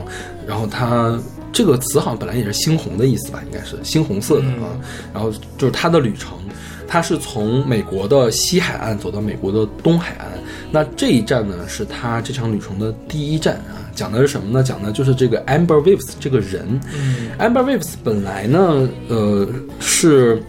[0.46, 1.18] 然后她
[1.52, 4.78] 这个词好像本来也是猩红的意思吧，应该是猩红色的啊。
[5.12, 6.38] 然后就是她的旅程，
[6.86, 10.28] 她是从美国的西海岸走到美国的东海岸。
[10.70, 13.82] 那这一站呢，是她这场旅程的第一站啊。
[13.92, 14.62] 讲的是什么呢？
[14.62, 16.78] 讲的就是这个 Amber Waves 这个人。
[16.94, 19.48] 嗯 Amber Waves 本来呢，呃，
[19.80, 20.40] 是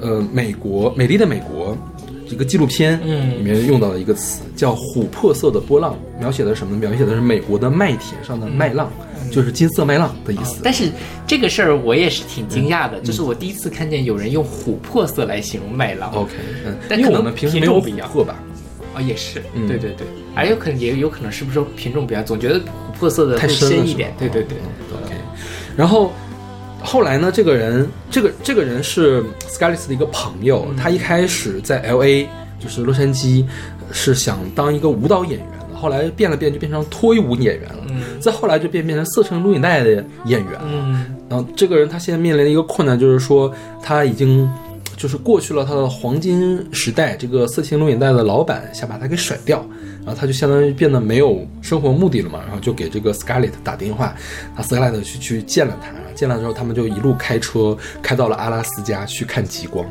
[0.00, 1.78] 呃美国美丽的美国
[2.30, 3.38] 一个纪录片嗯。
[3.38, 6.76] 里面用到的一个词，叫琥珀色的波浪，描写的是什么？
[6.76, 8.90] 描写的是美国的麦田上的麦浪，
[9.30, 10.60] 就是金色麦浪的意思。
[10.62, 10.90] 但是
[11.26, 12.92] 这个事儿我也是挺惊讶嗯。
[12.92, 16.12] 的，就是我第一次看见有人用琥珀色来形容麦浪。
[16.12, 16.32] OK，
[16.66, 18.36] 嗯，但可能平时没有琥珀吧，
[18.94, 19.66] 啊，也是，嗯。
[19.66, 22.62] 对对对，还有可能也有可能是不是说品种不一样，总觉得琥
[22.98, 24.14] 珀色的太深一点。
[24.18, 25.14] 对对对，嗯 OK，
[25.76, 26.12] 然后
[26.82, 30.76] 后来呢，这个人，这个这个人是 Scarlett 的一个朋友，嗯。
[30.76, 33.44] 他一开始在 L A，就是洛杉矶，
[33.90, 38.20] 是想当一个舞蹈演员的，后来变了变就变成脱衣舞演员了，嗯。
[38.20, 40.64] 再后来就变变成色情录影带的演员了。
[40.64, 41.16] 嗯。
[41.28, 43.52] 然后这个人他现在面临的一个困难就是说，
[43.82, 44.48] 他已经
[44.98, 49.64] 就是过去了他的黄金时代，这个色情录影带的老板想把他给甩掉，
[50.04, 54.06] 然后他就相当于变得没有生活目的了嘛，然后就给这个 Scarlett 打电话，
[54.56, 59.86] 啊 Scarlett 去去见了他，见了之后他们就一路开车开到了阿拉斯加去看极光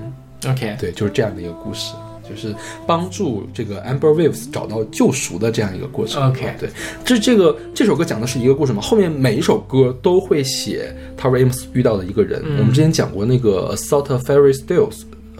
[0.46, 1.94] ，，OK，对，就是这样的一个故事。
[2.30, 2.54] 就是
[2.86, 6.30] 帮助这个 Amber Waves 找到救赎的这样一个过程。
[6.30, 6.70] OK 对，
[7.06, 12.42] 这这个这首歌讲的是一个故事嘛，后面每一首歌都会写 Tori Amos 遇到的一个人。
[12.60, 14.54] 我们之前讲过那个 of Fairy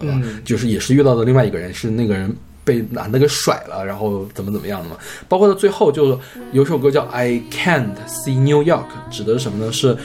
[0.00, 2.32] 嗯就是也是遇到的另外一个人，是那个人
[2.64, 4.96] 被男的给甩了，然后怎么怎么样的嘛。
[5.28, 6.18] 包括到最后，就
[6.52, 9.72] 有首歌叫 I Can't See New York，指的是什么呢？
[9.72, 9.96] 是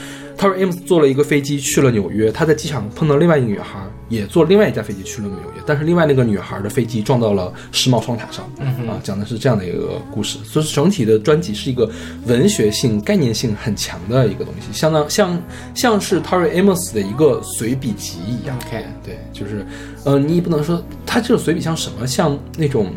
[0.44, 3.80] Tori Amos 坐了一个飞机去了纽约，他在机场碰到另外一个女孩，
[4.10, 8.44] 也坐另外一架飞机去了纽约，但是另外那个女孩的飞机撞到了世贸双塔上，
[8.86, 10.38] 啊，讲的是这样的一个故事。
[10.44, 11.90] 所以整体的专辑是一个
[12.26, 15.42] 文学性、概念性很强的一个东西，相当像
[15.74, 18.54] 像是 Tori Amos 的一个随笔集一样。
[18.66, 19.64] OK 对，就是，
[20.04, 22.92] 呃，你也不能说他这个随笔像什么，像那种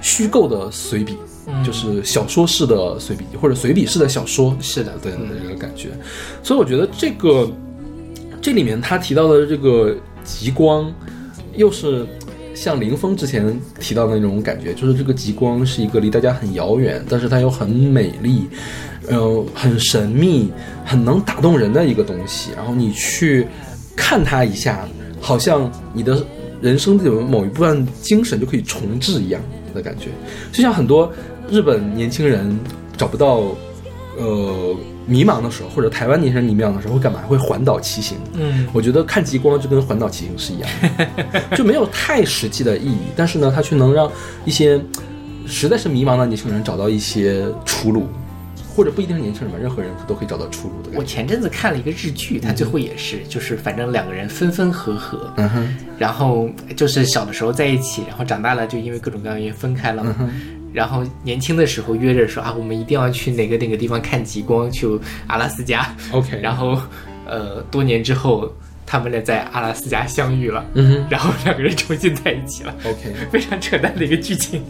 [0.00, 1.16] 虚构的随笔，
[1.64, 5.88] 就是小说式的随笔，或者随笔式的小说，是的对的这个感觉。
[6.42, 7.50] 所以我觉得这个
[8.40, 10.92] 这里面他提到的这个极光，
[11.56, 12.06] 又是
[12.54, 18.48] 像林峰之前提到的那种感觉，就是这个极光是一个离大家很遥远，但是它又很美丽，
[19.08, 20.52] 呃，很神秘，
[20.84, 22.50] 很能打动人的一个东西。
[22.56, 23.46] 然后你去
[23.96, 24.86] 看它一下，
[25.20, 26.24] 好像你的
[26.60, 29.40] 人生的某一部分精神就可以重置一样
[29.74, 30.08] 的感觉。
[30.52, 31.10] 就像很多
[31.52, 32.58] 日本年轻人
[32.96, 33.42] 找不到
[34.16, 34.74] 呃
[35.06, 37.20] 迷茫的时候，或者台湾年轻人迷茫的时候会干嘛？
[37.28, 38.16] 会环岛骑行。
[38.32, 44.10] 嗯我觉得看极光就跟环岛骑行是一样的， 就没有太实际的意义，但是呢，它却能让
[44.46, 44.80] 一些
[45.46, 48.06] 实在是迷茫的年轻人找到一些出路。
[48.74, 50.96] 或者不一定是年轻人吧，任何人都可以找到出路的。
[50.98, 60.16] 我前阵子看了一个日剧，它最后也是，就是反正两个人分分合合，嗯哼，然后就是小的时候在一起，然后长大了就因为各种各样的原因分开了嘛。
[60.72, 64.86] 然后年轻的时候约着说啊，我们一定要去哪个哪个地方看极光，去
[65.26, 65.94] 阿拉斯加。
[66.12, 66.80] OK 然后
[67.26, 68.52] 呃，多年之后，
[68.86, 72.74] 他们俩在阿拉斯加相遇了，嗯然后两个人重新在一起了。
[72.84, 74.62] ，OK，非常扯淡的一个剧情，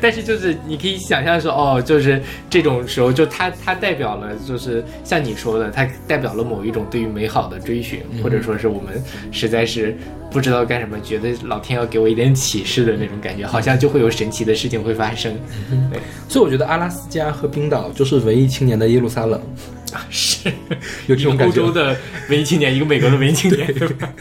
[0.00, 9.96] 但是就是你可以想象说，哦，就是这种时候，就它它代表了，就是像你说的，它代表了某一种对于美好的追寻，或者说是我们实在是
[10.30, 15.34] 不知道干什么，觉得老天要给我一点启示的那种感觉，好像就会有神奇的事情会发生。
[15.90, 19.40] 对所以我觉得阿拉斯加和冰岛就是文艺青年的耶路撒冷，
[19.96, 20.52] 啊，是
[21.06, 21.96] 有这种一个感觉欧洲的
[22.28, 24.12] 文艺青年，一个美国的文艺青年，对吧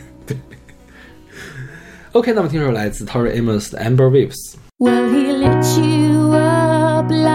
[2.14, 4.54] ？OK，那么听首来自 Tori Amos 的 Amber Waves。
[4.78, 7.35] Will he lit you up like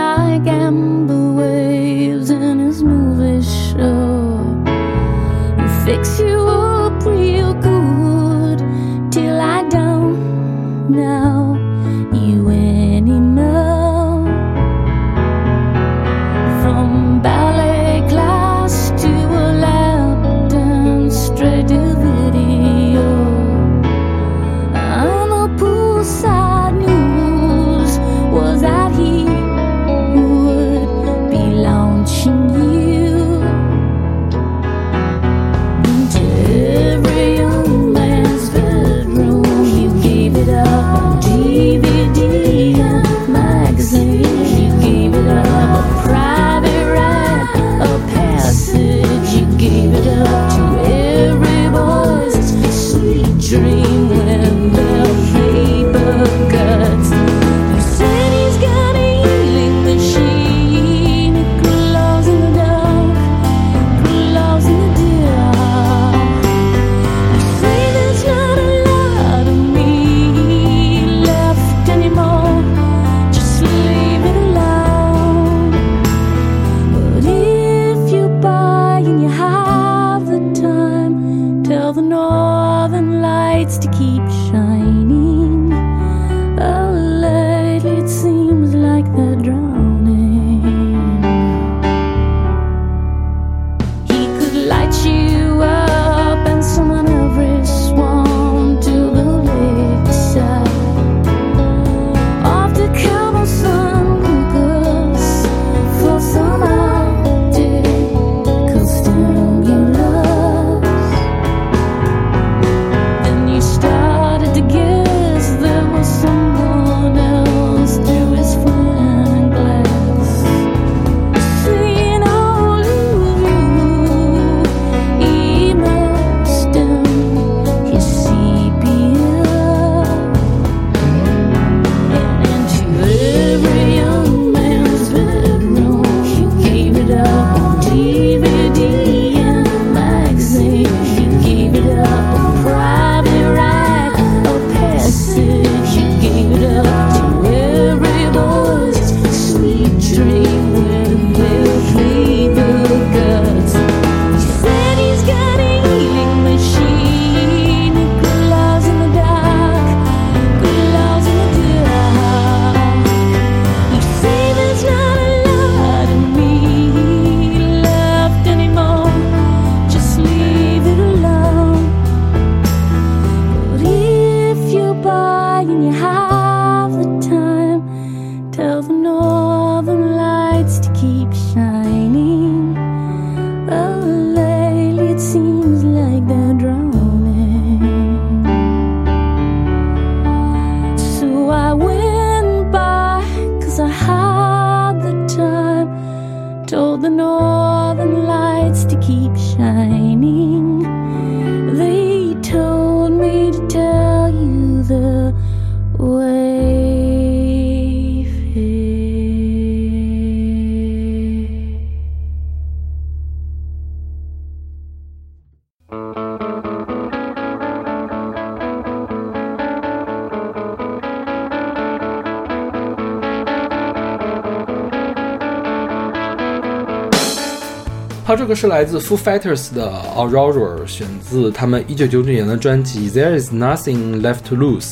[228.51, 234.91] 个是来自 Foo Fighters 的 Aurora，选自他们一九九九年的专辑《There Is Nothing Left to Lose》。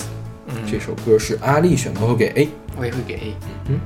[0.70, 2.48] 这首歌是阿丽选的，我会给 A。
[2.78, 3.34] 我也会给 A。
[3.68, 3.80] 嗯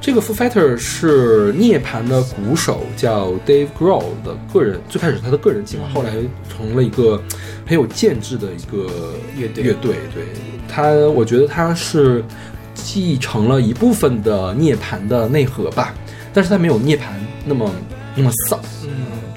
[0.00, 6.10] 这个 Foo Fighter 是涅槃的鼓手叫 Dave Grohl 的个人，最开始是他的个人计划，后来
[6.48, 7.22] 成了一个
[7.66, 8.90] 很有建制的一个
[9.36, 9.62] 乐队。
[9.62, 10.24] 乐队，对。
[10.66, 12.24] 他，我觉得他是
[12.72, 15.94] 继承了一部分的涅槃的内核吧，
[16.32, 17.02] 但是他没有涅槃
[17.44, 17.70] 那么
[18.16, 18.59] 那么丧，嗯，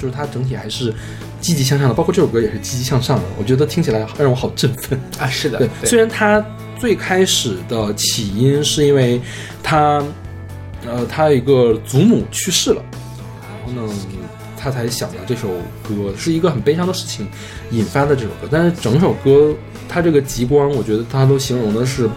[0.04, 0.94] 就是它整体还是
[1.40, 5.00] 积极向上的，包括这首歌也是积极向上的，我觉得听起来让我好振奋。
[5.18, 6.46] 啊，是的，对，虽然它
[6.78, 9.22] 最开始的起因是因为
[9.64, 10.04] 他，
[10.86, 12.84] 呃，他一个祖母去世了，
[13.66, 13.94] 然后呢，
[14.58, 15.48] 他才想到这首
[15.88, 17.26] 歌，是一个很悲伤的事情
[17.72, 18.50] 引发的这首歌。
[18.52, 19.56] 但是整首歌，
[19.88, 22.10] 它这个极光，我觉得它都形容的是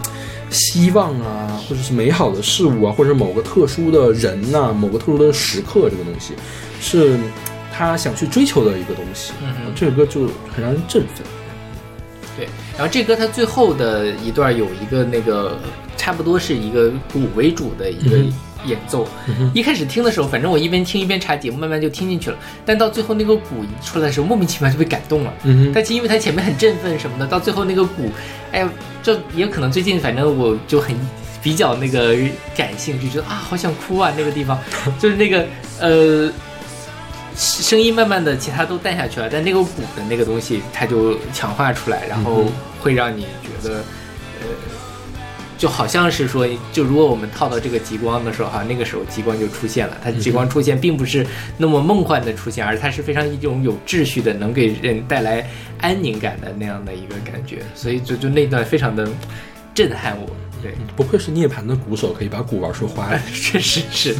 [0.49, 6.33] 希望啊，或者是美好的事物啊，或者是某个特殊的人呐、某个特殊的时刻，这个东西
[6.81, 7.17] 是
[7.73, 9.33] 他想去追求的一个东西。
[9.41, 11.25] 嗯哼这首歌就很让人振奋。
[12.37, 12.47] 对，
[12.77, 15.57] 然后这歌它最后的一段有一个那个
[15.97, 18.31] 差不多是一个鼓为主的一个嗯
[18.63, 19.07] 演奏。
[19.55, 22.37] 一开始听的时候，反正我一边听一边查节目，慢慢就听进去了。
[22.63, 25.33] 但到最后那个鼓一出来的时候，莫名其妙就被感动了。
[25.45, 28.11] 嗯哼但其实因为它前面很振奋什么的，到最后那个鼓，
[28.51, 28.69] 哎呀，
[29.01, 30.95] 这也可能最近反正我就很
[31.41, 32.15] 比较那个
[32.55, 34.59] 感性，就觉得啊好想哭啊那个地方，
[34.99, 35.43] 就是那个
[35.79, 36.31] 呃。
[37.37, 42.45] 声音慢慢的，其他都淡下去了，但那个鼓的那个东西，它就强化出来，然后
[42.81, 43.75] 会让你觉得，
[44.41, 44.47] 呃，
[45.55, 49.95] 就好像是说，就如果我们套到这个极光的时候，哈，那个时候极光就出现了。
[50.03, 51.23] 它极光出现并不是
[51.57, 55.47] 那么梦幻的出现，而它是非常一种有秩序的，能给人带来
[55.79, 57.59] 安宁感的那样的一个感觉。
[57.75, 59.07] 所以就就那段非常的
[59.75, 60.27] 震撼我。
[60.59, 63.21] 对，不愧是涅槃的鼓手，可以把鼓玩出花来。
[63.31, 64.15] 确实是。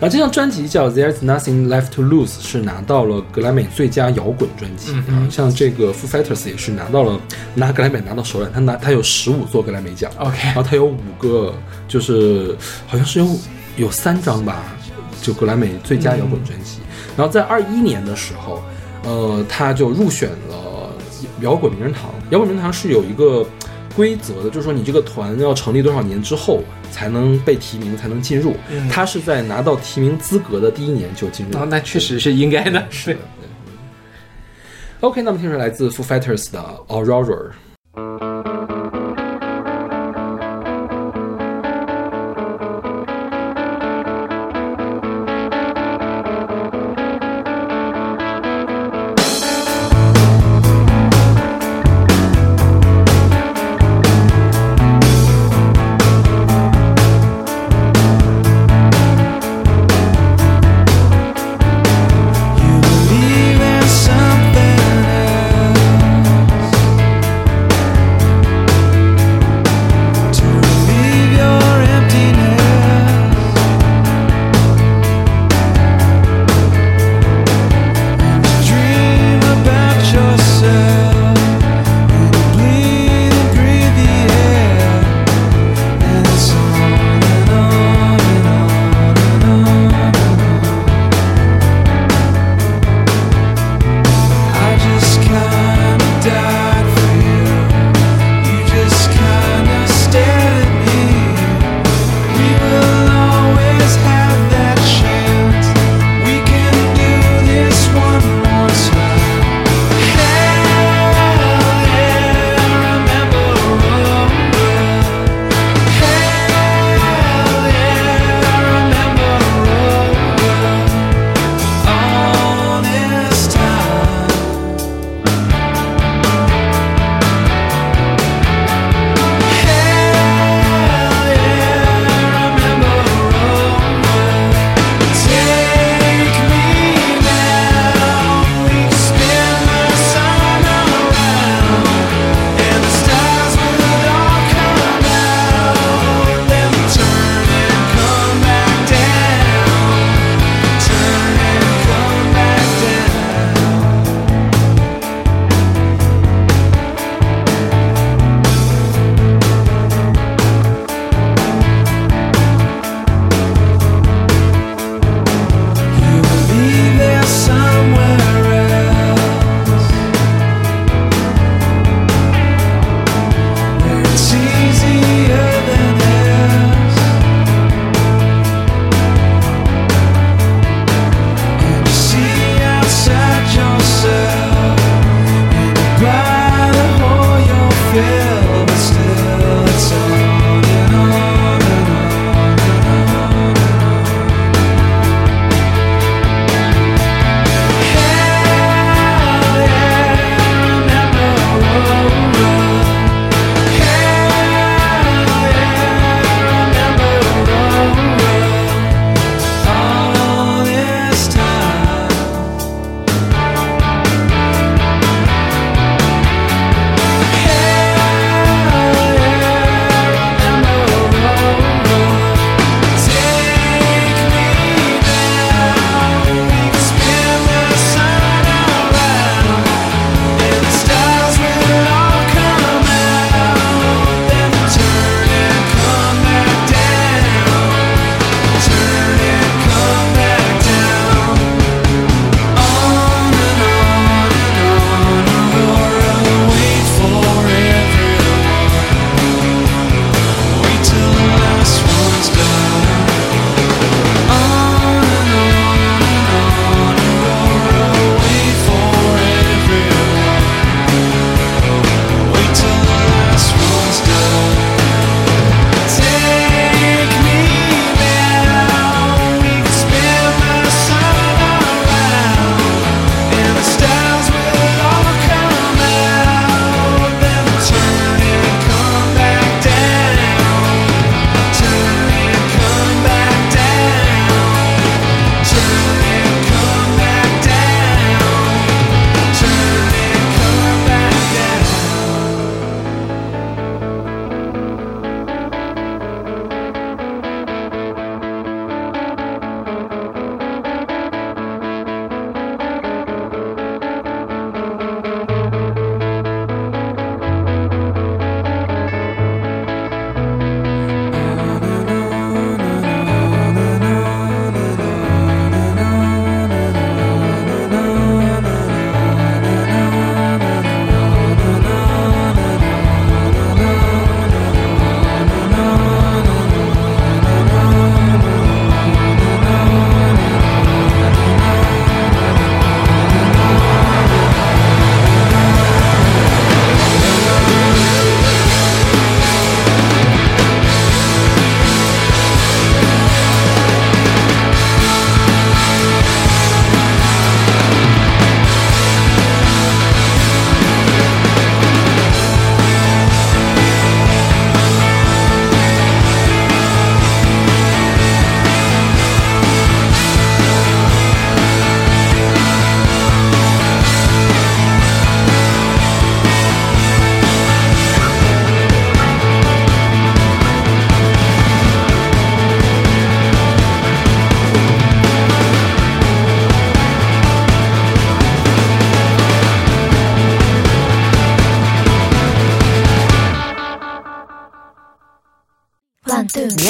[0.00, 4.92] 然后这张专辑叫《There's Nothing Left to Lose》，是拿到了格莱美最佳摇滚专辑。
[4.92, 7.20] 嗯然后像这个 Foo Fighters 也是拿到了
[7.54, 11.52] 拿格莱美拿到手软，他拿他有十五座格莱美奖 OK 然后他有五个，
[11.88, 13.26] 就是好像是有
[13.76, 14.62] 有三张吧，
[15.20, 16.78] 就格莱美最佳摇滚专辑。
[17.16, 18.62] 然后在二一年的时候，
[19.02, 20.90] 呃，他就入选了
[21.40, 22.10] 摇滚名人堂。
[22.30, 23.44] 摇滚名人堂是有一个
[23.98, 28.54] 规则的，就是说你这个团要成立多少年之后才能被提名，才能进入。
[28.70, 31.58] 嗯他是在拿到提名资格的第一年就进入。
[31.58, 32.86] 哦，那确实是应该的。
[32.90, 33.18] 是。
[35.00, 37.50] OK，那么听是来自 Foo Fighters 的 Aurora。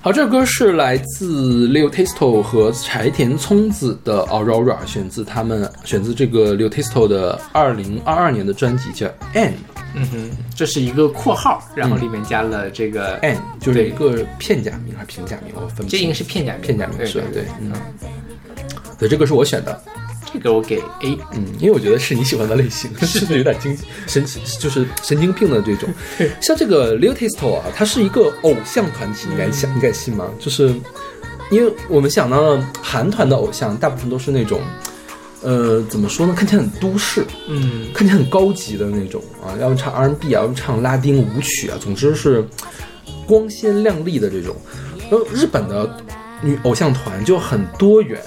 [0.00, 9.54] 好，这首歌是来自 Leo Tisto 和柴田聪子的 Aurora，选自他们选自这个 Leo Tisto 的二零二二年的专辑叫 a n
[9.94, 15.54] 嗯哼，这是一个括号，然后里面加了这个 a n 就是一个片假名还是平假名？
[15.56, 15.88] 我分不清。
[15.88, 16.60] 这应该是片假名。
[16.60, 17.72] 片假名是对,对,对,嗯。
[18.98, 19.82] 对，这个是我选的。
[20.32, 21.18] 这个我给 A。
[21.32, 23.76] 嗯，因为我觉得是你喜欢的类型， 是不是有点精
[24.06, 25.88] 神奇，就是神经病的这种。
[26.40, 30.28] 像这个 l e o t i s t o 啊，它是一个偶像团体，你敢想，你敢信吗？
[30.38, 30.74] 就是
[31.50, 34.60] 因为我们想到了韩团的偶像，大部分都是那种，
[35.42, 36.34] 呃，怎么说呢？
[36.36, 42.44] 看起来很都市，嗯，看起来很高级的那种啊，要么唱 R&B 啊，要么唱拉丁舞曲啊，总之是
[43.26, 44.54] 光鲜亮丽的这种。
[45.10, 45.90] 然后日本的
[46.42, 48.20] 女偶像团就很多元，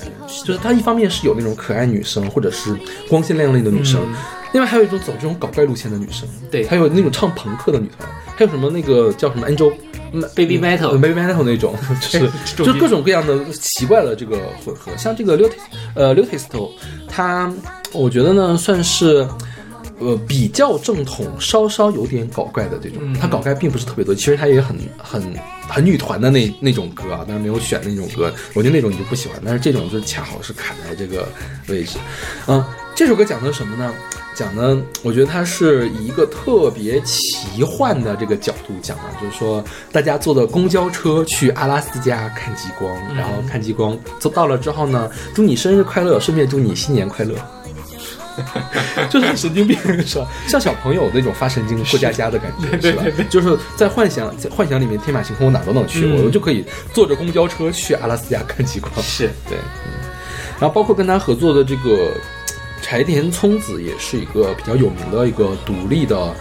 [0.45, 2.75] 就是她一方面是有那种可爱女生，或者是
[3.09, 4.15] 光鲜亮丽的女生，嗯。
[4.53, 6.67] 另外还有一种走这种搞怪路线的女生，对。
[6.67, 9.71] 还有那种唱朋克的女团，还有什么那个叫什么 Angel。
[10.35, 11.73] Baby Metal 呃 Baby Metal 那种，
[12.11, 15.55] 就是就各种各样的奇怪的这个混合，像这个 l u t
[15.95, 16.69] 呃 l u t i s t o
[17.07, 17.49] 它
[17.93, 19.25] 我觉得呢算是
[20.01, 23.13] 呃比较正统，稍稍有点搞怪的这种。
[23.13, 25.33] 它搞怪并不是特别多，其实它也很很
[25.69, 31.27] 很女团的那那种歌啊，但是没有选那种歌，我觉得那种你就不喜欢，但是这种就恰好是卡在这个
[31.67, 31.97] 位置。
[32.47, 32.63] 嗯，
[32.95, 33.93] 这首歌讲的是什么呢？
[34.33, 47.35] 讲的，我觉得它是以一个特别奇幻的这个角度讲啊，就是说大家坐的公交车去阿拉斯加看极光，然后看极光，走到了之后呢，祝你生日快乐，顺便祝你新年快乐。
[49.09, 50.27] 就是很神经病是吧？
[50.47, 53.03] 像小朋友那种发神经过家家的感觉是吧？
[53.29, 58.91] 就是在幻想在幻想里面天马行空，我哪都能去，嗯我就可以坐着公交车去阿拉斯加看极光。
[59.01, 60.09] 是对，嗯，
[60.59, 62.11] 然后包括跟他合作的这个
[62.81, 66.33] 柴田聪子，也是一个比较有名的一个独立的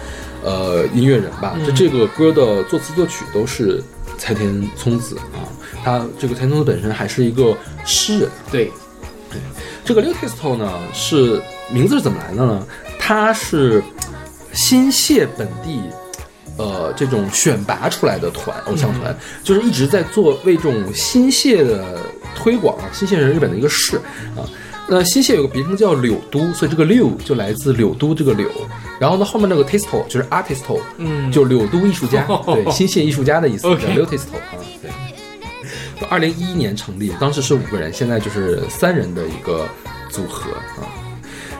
[0.42, 1.56] 呃音乐人吧。
[1.66, 3.82] 就这个歌的作词作曲都是
[4.18, 5.44] 柴田聪子啊，
[5.84, 8.28] 他这个柴田聪子本身还是一个诗人。
[8.50, 8.64] 对，
[9.30, 9.40] 对
[9.84, 11.40] 这个 l u t i s t o 呢是
[11.72, 12.66] 名字是怎么来的呢？
[12.98, 13.82] 它是
[14.52, 15.80] 新泻本地。
[16.56, 22.00] 呃，这种选拔出来的团，偶像团，就是一直在做为这种新泻的
[22.36, 22.84] 推广啊。
[22.92, 23.96] 新泻是日本的一个市
[24.36, 24.44] 啊，
[24.86, 28.46] 那新泻有个别称叫柳都，所以这个柳就来自柳都这个柳。
[28.98, 34.90] 然后呢，后面那个 tisto 就是 artisto，嗯就柳都艺术家， 对，新泻艺术家的意思，叫柳 tisto 啊，对。
[36.10, 39.66] 二零一一年成立，当时是五个人，现在就是三人的一个
[40.10, 40.84] 组合啊。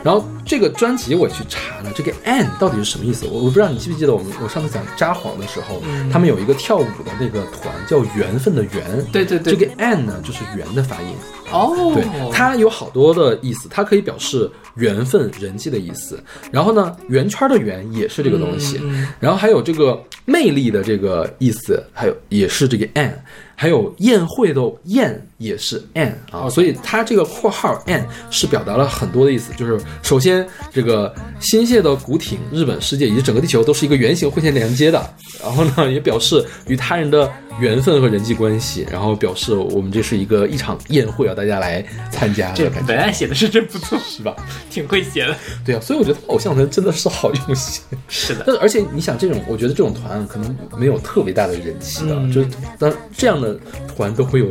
[0.03, 3.25] 然后这个专辑我去查了，这个 “an” 到底是什么意思？
[3.27, 5.81] 我我不知道你记不记得我们我上次讲札幌的时候，
[6.11, 9.55] 他们有一个跳舞的那个团叫“缘分”的“缘”，对对对。
[9.55, 11.09] 这个 “an” 呢就是“缘”的发音，
[11.51, 16.21] 哦，对，它有好多的意思，它可以表示缘分、人际的意思。
[16.51, 18.81] 然后呢，圆圈的圆也是这个东西，
[19.19, 23.13] 然后还有这个魅力的这个意思，还有也是这个 an，
[23.55, 35.13] 还有宴会的宴也是 an 啊，所以它这个括号 an 是表达了很多的意思，就是首先这个新泻的古町、日本世界以及整个地球都是一个圆形会线连接的，
[35.43, 44.35] 然后呢也表示与他人的缘分和人际关系，然后表示我们这是一个一场宴会啊，大家来参加这文案写的是真不错，是吧？
[44.69, 45.35] 挺会写的。
[45.65, 47.83] 对啊，所以我觉得偶像团真的是好用心。
[48.07, 53.57] 是的，但是而且你想，这种我觉得这种团可能没有特别大的人气的，嗯就是但这样的
[53.95, 54.47] 团都会有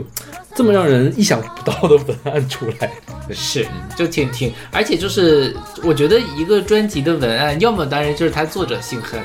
[0.61, 2.93] 这么让人意想不到的文案出来。
[3.33, 9.19] 是，就挺挺，而且就是我觉得一个专辑的文案，要么当然就是它作者性很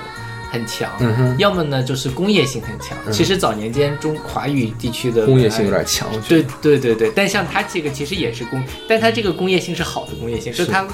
[0.49, 2.97] 很强，嗯要么呢就是工业性很强。
[3.11, 6.49] 其实早年间中华语地区的工业性有点强，我觉对得。
[6.61, 10.87] 对对对，但像它这个其实也是工，但它这个工业性是好的工业性，就是它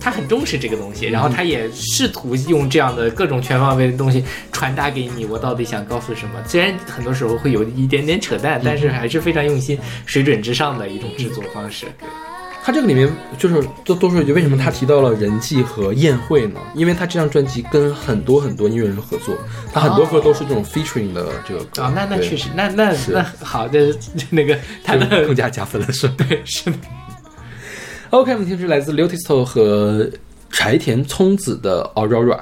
[0.00, 6.42] 它很重视这个东西，然后他也试图用这样的各种全方位的东西传达给你，我到底想告诉什么？
[6.46, 11.86] 虽然很多时候会有一点点扯淡，但是还是非常用心、水准之上的一种制作方式。
[11.98, 12.08] 对
[12.64, 13.08] 他这个里面
[13.38, 16.58] 就是多多说一句，为什么他提到了人际和宴会呢？
[16.74, 19.36] 因为他这张专辑跟很多很多音乐人合作，
[19.72, 21.82] 他很多歌都是这种 featuring 的这个歌。
[21.82, 23.96] 啊、那那确实，那那那好的，
[24.30, 26.14] 那个他的更加加分了，是吧？
[26.28, 26.76] 对是的，
[28.10, 30.08] OK，我们听的是来自刘天赐和
[30.50, 32.38] 柴田聪子的《Aurora》。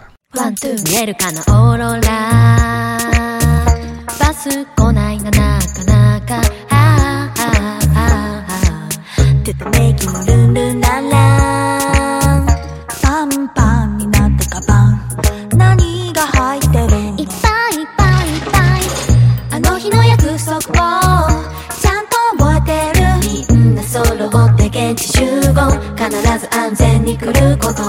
[26.65, 27.83] 完全に来ること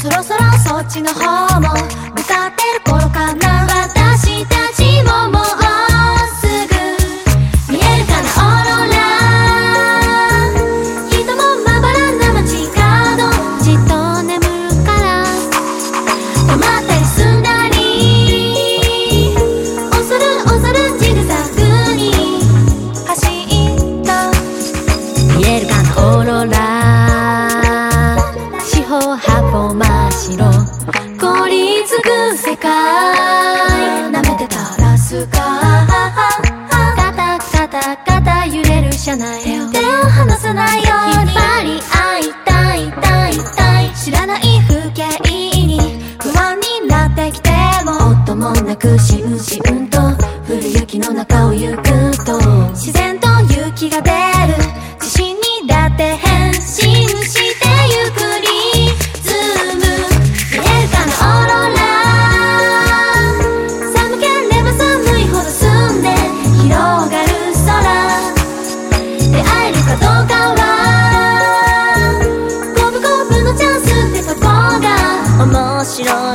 [0.00, 2.09] そろそろそっちの方も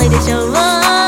[0.04, 1.05] いでしょう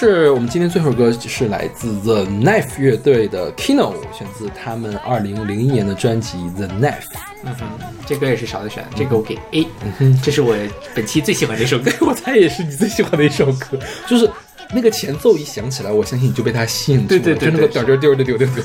[0.00, 7.04] 是我们今天最后一首歌，是来自 The Knife 乐队的 Kino，选自他们二零零一年的专辑 The Knife。
[7.44, 7.68] 嗯哼，
[8.06, 10.56] 这歌也是少的选，这个我给 A，嗯哼这是我
[10.94, 11.92] 本期最喜欢的一首歌。
[12.00, 13.78] 我猜也是你最喜欢的一首歌，
[14.08, 14.26] 就是
[14.72, 17.20] 那个前奏一响起来，我相信你就被它吸引住了。
[17.20, 18.64] 对对对就那个 对点儿点儿丢的丢丢丢，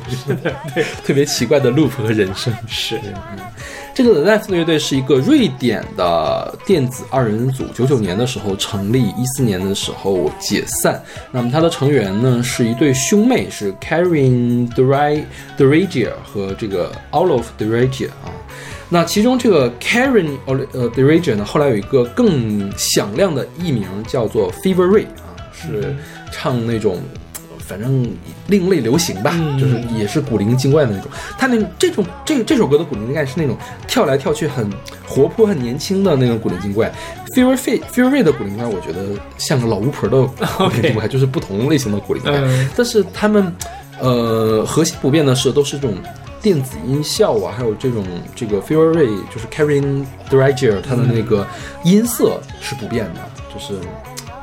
[0.74, 2.54] 对，特别奇怪的 loop 和人声。
[2.66, 2.98] 是，
[3.96, 11.02] 这个 The Knife 乐队是一个瑞典的电子二人组，九九年的时候成立，一四年的时候解散。
[11.32, 15.26] 那么它的成员呢是一对兄妹，是 Karin d r i
[15.56, 18.28] d r a g i a 和这个 Olof d r a g i a 啊。
[18.89, 25.96] 那其中这个 Karen 呃 d r a g i a 呢，后来有一个更响亮的艺名叫做 Fever Ray 啊，是
[26.34, 27.02] 唱那种。
[27.68, 28.07] 反正
[28.47, 31.09] 另类流行吧，嗯就是也是古灵精怪的那种。
[31.38, 33.57] 他那这种这这首歌的古灵精怪是那种
[33.88, 34.70] 跳来跳去很
[35.07, 36.91] 活泼、很年轻的那种古灵精怪。
[37.36, 40.26] Fever Ray Fever Ray 的古灵精怪，我觉得像个老巫婆的
[40.57, 42.41] 古灵精怪，就是不同类型的古灵精怪。
[42.41, 43.53] 嗯但是他们
[43.99, 45.97] 呃核心不变的是，都是这种
[46.41, 48.05] 电子音效啊，还有这种
[48.36, 51.45] 这个 Fever Ray 就是 Karen d r a g i e r 他的那个
[51.84, 53.20] 音色是不变的，
[53.53, 53.74] 就是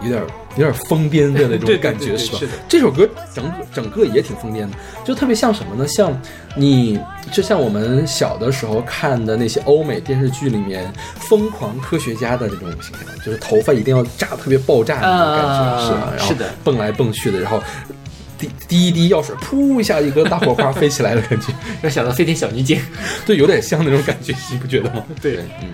[0.02, 0.22] 有点
[0.56, 2.52] 有点疯癫的那种感觉，是吧对对是的？
[2.68, 5.86] 这首歌整个整个也挺疯癫的，就特别像什么呢？
[5.88, 6.16] 像
[6.56, 6.98] 你
[7.30, 10.92] 就像我们小的时候看的那些欧美电视剧里面
[11.28, 16.12] 疯狂科学家的这种形象，就是头发一定要炸特别爆炸的那种感觉，啊是吧？
[16.16, 17.62] 然后是的蹦来蹦去的，然后。
[18.38, 22.80] 滴滴一滴药水，噗一下，一个大火花飞起来的感觉， 要想到飞天小女警，
[23.24, 25.04] 对，有点像那种感觉，你不觉得吗？
[25.22, 25.68] 对嗯。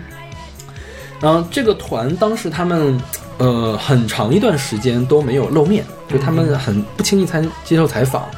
[1.20, 3.00] 然后这个团当时他们
[3.38, 8.28] 呃很长一段时间都没有露面，就他们很不轻易参接受采访。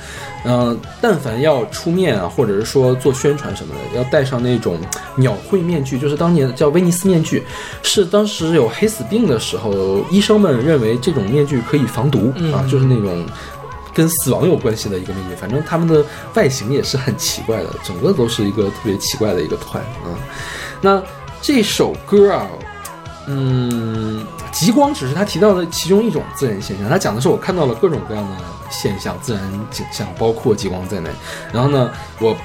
[0.43, 4.79] 呃，但凡要出面啊，或者是说做宣传什么的，要戴上那种
[5.17, 7.45] 鸟喙面具，就是当年叫威尼斯面具，
[7.83, 13.27] 是当时有黑死病的时候，医生们认为这种面具可以防毒、啊，就是那种
[13.93, 15.35] 跟死亡有关系的一个面具。
[15.35, 16.03] 反正他们的
[16.33, 20.17] 外形也是很奇怪的，整个都是一个特别奇怪的一个团啊。
[20.81, 21.03] 那
[21.43, 22.49] 这首歌啊，
[23.27, 28.37] 嗯，极光只是他提到的其中一种自然现象，他讲的是我看到了各种各样的
[28.71, 31.11] 现象，自然景象，包括极光在内。
[31.53, 32.37] 然后呢，我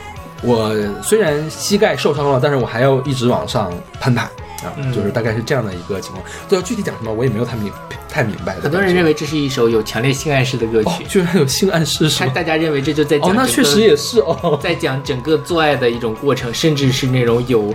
[0.44, 6.24] 我虽然膝盖受伤了，但是我还要一直往上攀爬啊，嗯就是大概是这样的一个情况。
[6.48, 7.72] 对，具体讲什么我也没有太明
[8.10, 8.56] 太明白。
[8.56, 14.60] 很多人认为这是一首有强烈性暗示的歌哦曲，，居然有性暗示是大家认为这就在讲哦，那确实也是哦。
[14.62, 17.74] 在讲整个做爱的一种过程，甚至是那种有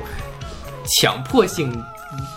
[1.01, 1.71] 强迫性、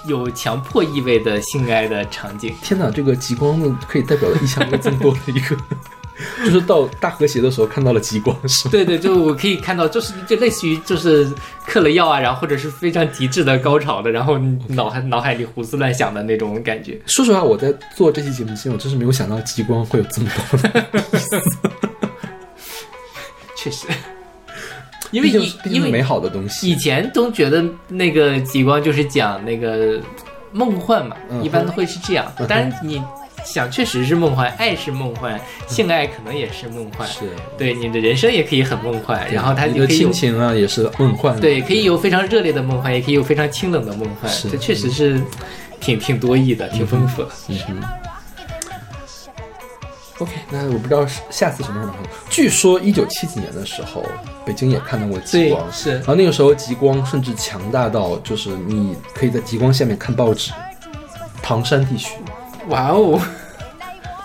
[0.06, 2.54] 有强迫意味的性爱的场景。
[2.62, 5.56] 天哪，这个极光呢，可以代表的意象有这么多的一个，
[6.46, 8.72] 就是到大和谐的时候看到了极光，是吗？
[8.72, 11.32] 对对，就我可以看到，就是就类似于就是
[11.66, 14.38] 嗑了药啊，然后或者是非常极致的高潮的，然后
[14.68, 17.02] 脑海脑海里胡思乱想的那种感觉。
[17.08, 20.86] 说实话，我在做这期节目之前，我真是没有想到极光会有这么多的，
[23.56, 23.88] 确实，
[25.14, 26.70] 因为以毕竟毕竟因为是美好的东西。
[26.70, 30.02] 以前都觉得那个极光就是讲那个
[30.52, 32.30] 梦幻嘛，嗯一般都会是这样。
[32.48, 33.02] 当然你
[33.46, 37.08] 想，确实是梦幻，爱是梦幻，性爱可能也是梦幻。
[37.08, 41.40] 是，对，你的人生也可以很梦幻，然后它你的也可以有亲情啊，也是梦幻。
[41.40, 45.22] 对，可以有非常热烈的梦幻，也可以有非常清冷的梦幻，这确实是
[45.80, 47.30] 挺挺多义的，挺丰富的。
[47.50, 47.84] 嗯哼。
[50.20, 52.12] OK，那我不知道是下次什么时候能看。
[52.30, 54.06] 据说一九七几年的时候，
[54.46, 60.52] 北京也看到过极光，，是然后那个时候极光甚至强大到，就是你可以在极光下面看报纸。
[61.42, 62.16] 唐山地区
[62.70, 63.20] 哇哦，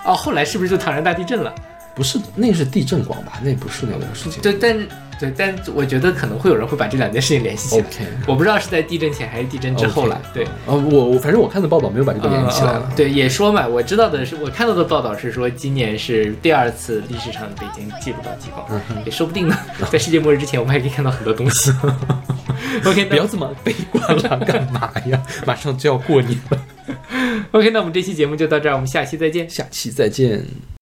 [0.05, 1.53] 哦，后来是不是就唐山大地震了？
[1.95, 3.33] 不是，那是地震光吧？
[3.43, 4.41] 那不是那个事情。
[4.41, 4.89] 对，但是
[5.19, 8.07] 对，但我觉得可能会有人会把这两件事情联系起来。
[8.27, 10.21] 我不知道是在地震前还是地震之后了。
[10.33, 10.47] 对。
[10.67, 12.93] 呃，我我反正我看的报道没有把这个联系起来了。
[12.97, 19.59] 对，也说嘛，我知道的是，我看到的报道是说，今年是第二次历史上北京记录到极光，嗯也说不定呢，
[19.91, 21.73] 在世界末日之前，我们还可以看到很多东西。
[22.85, 25.21] OK，不要这么悲观了，干嘛呀？
[25.47, 26.59] 马上就要过年了，
[27.53, 29.49] OK，那我们这期节目就到这儿，我们下期再见。
[29.49, 30.78] 下期再见。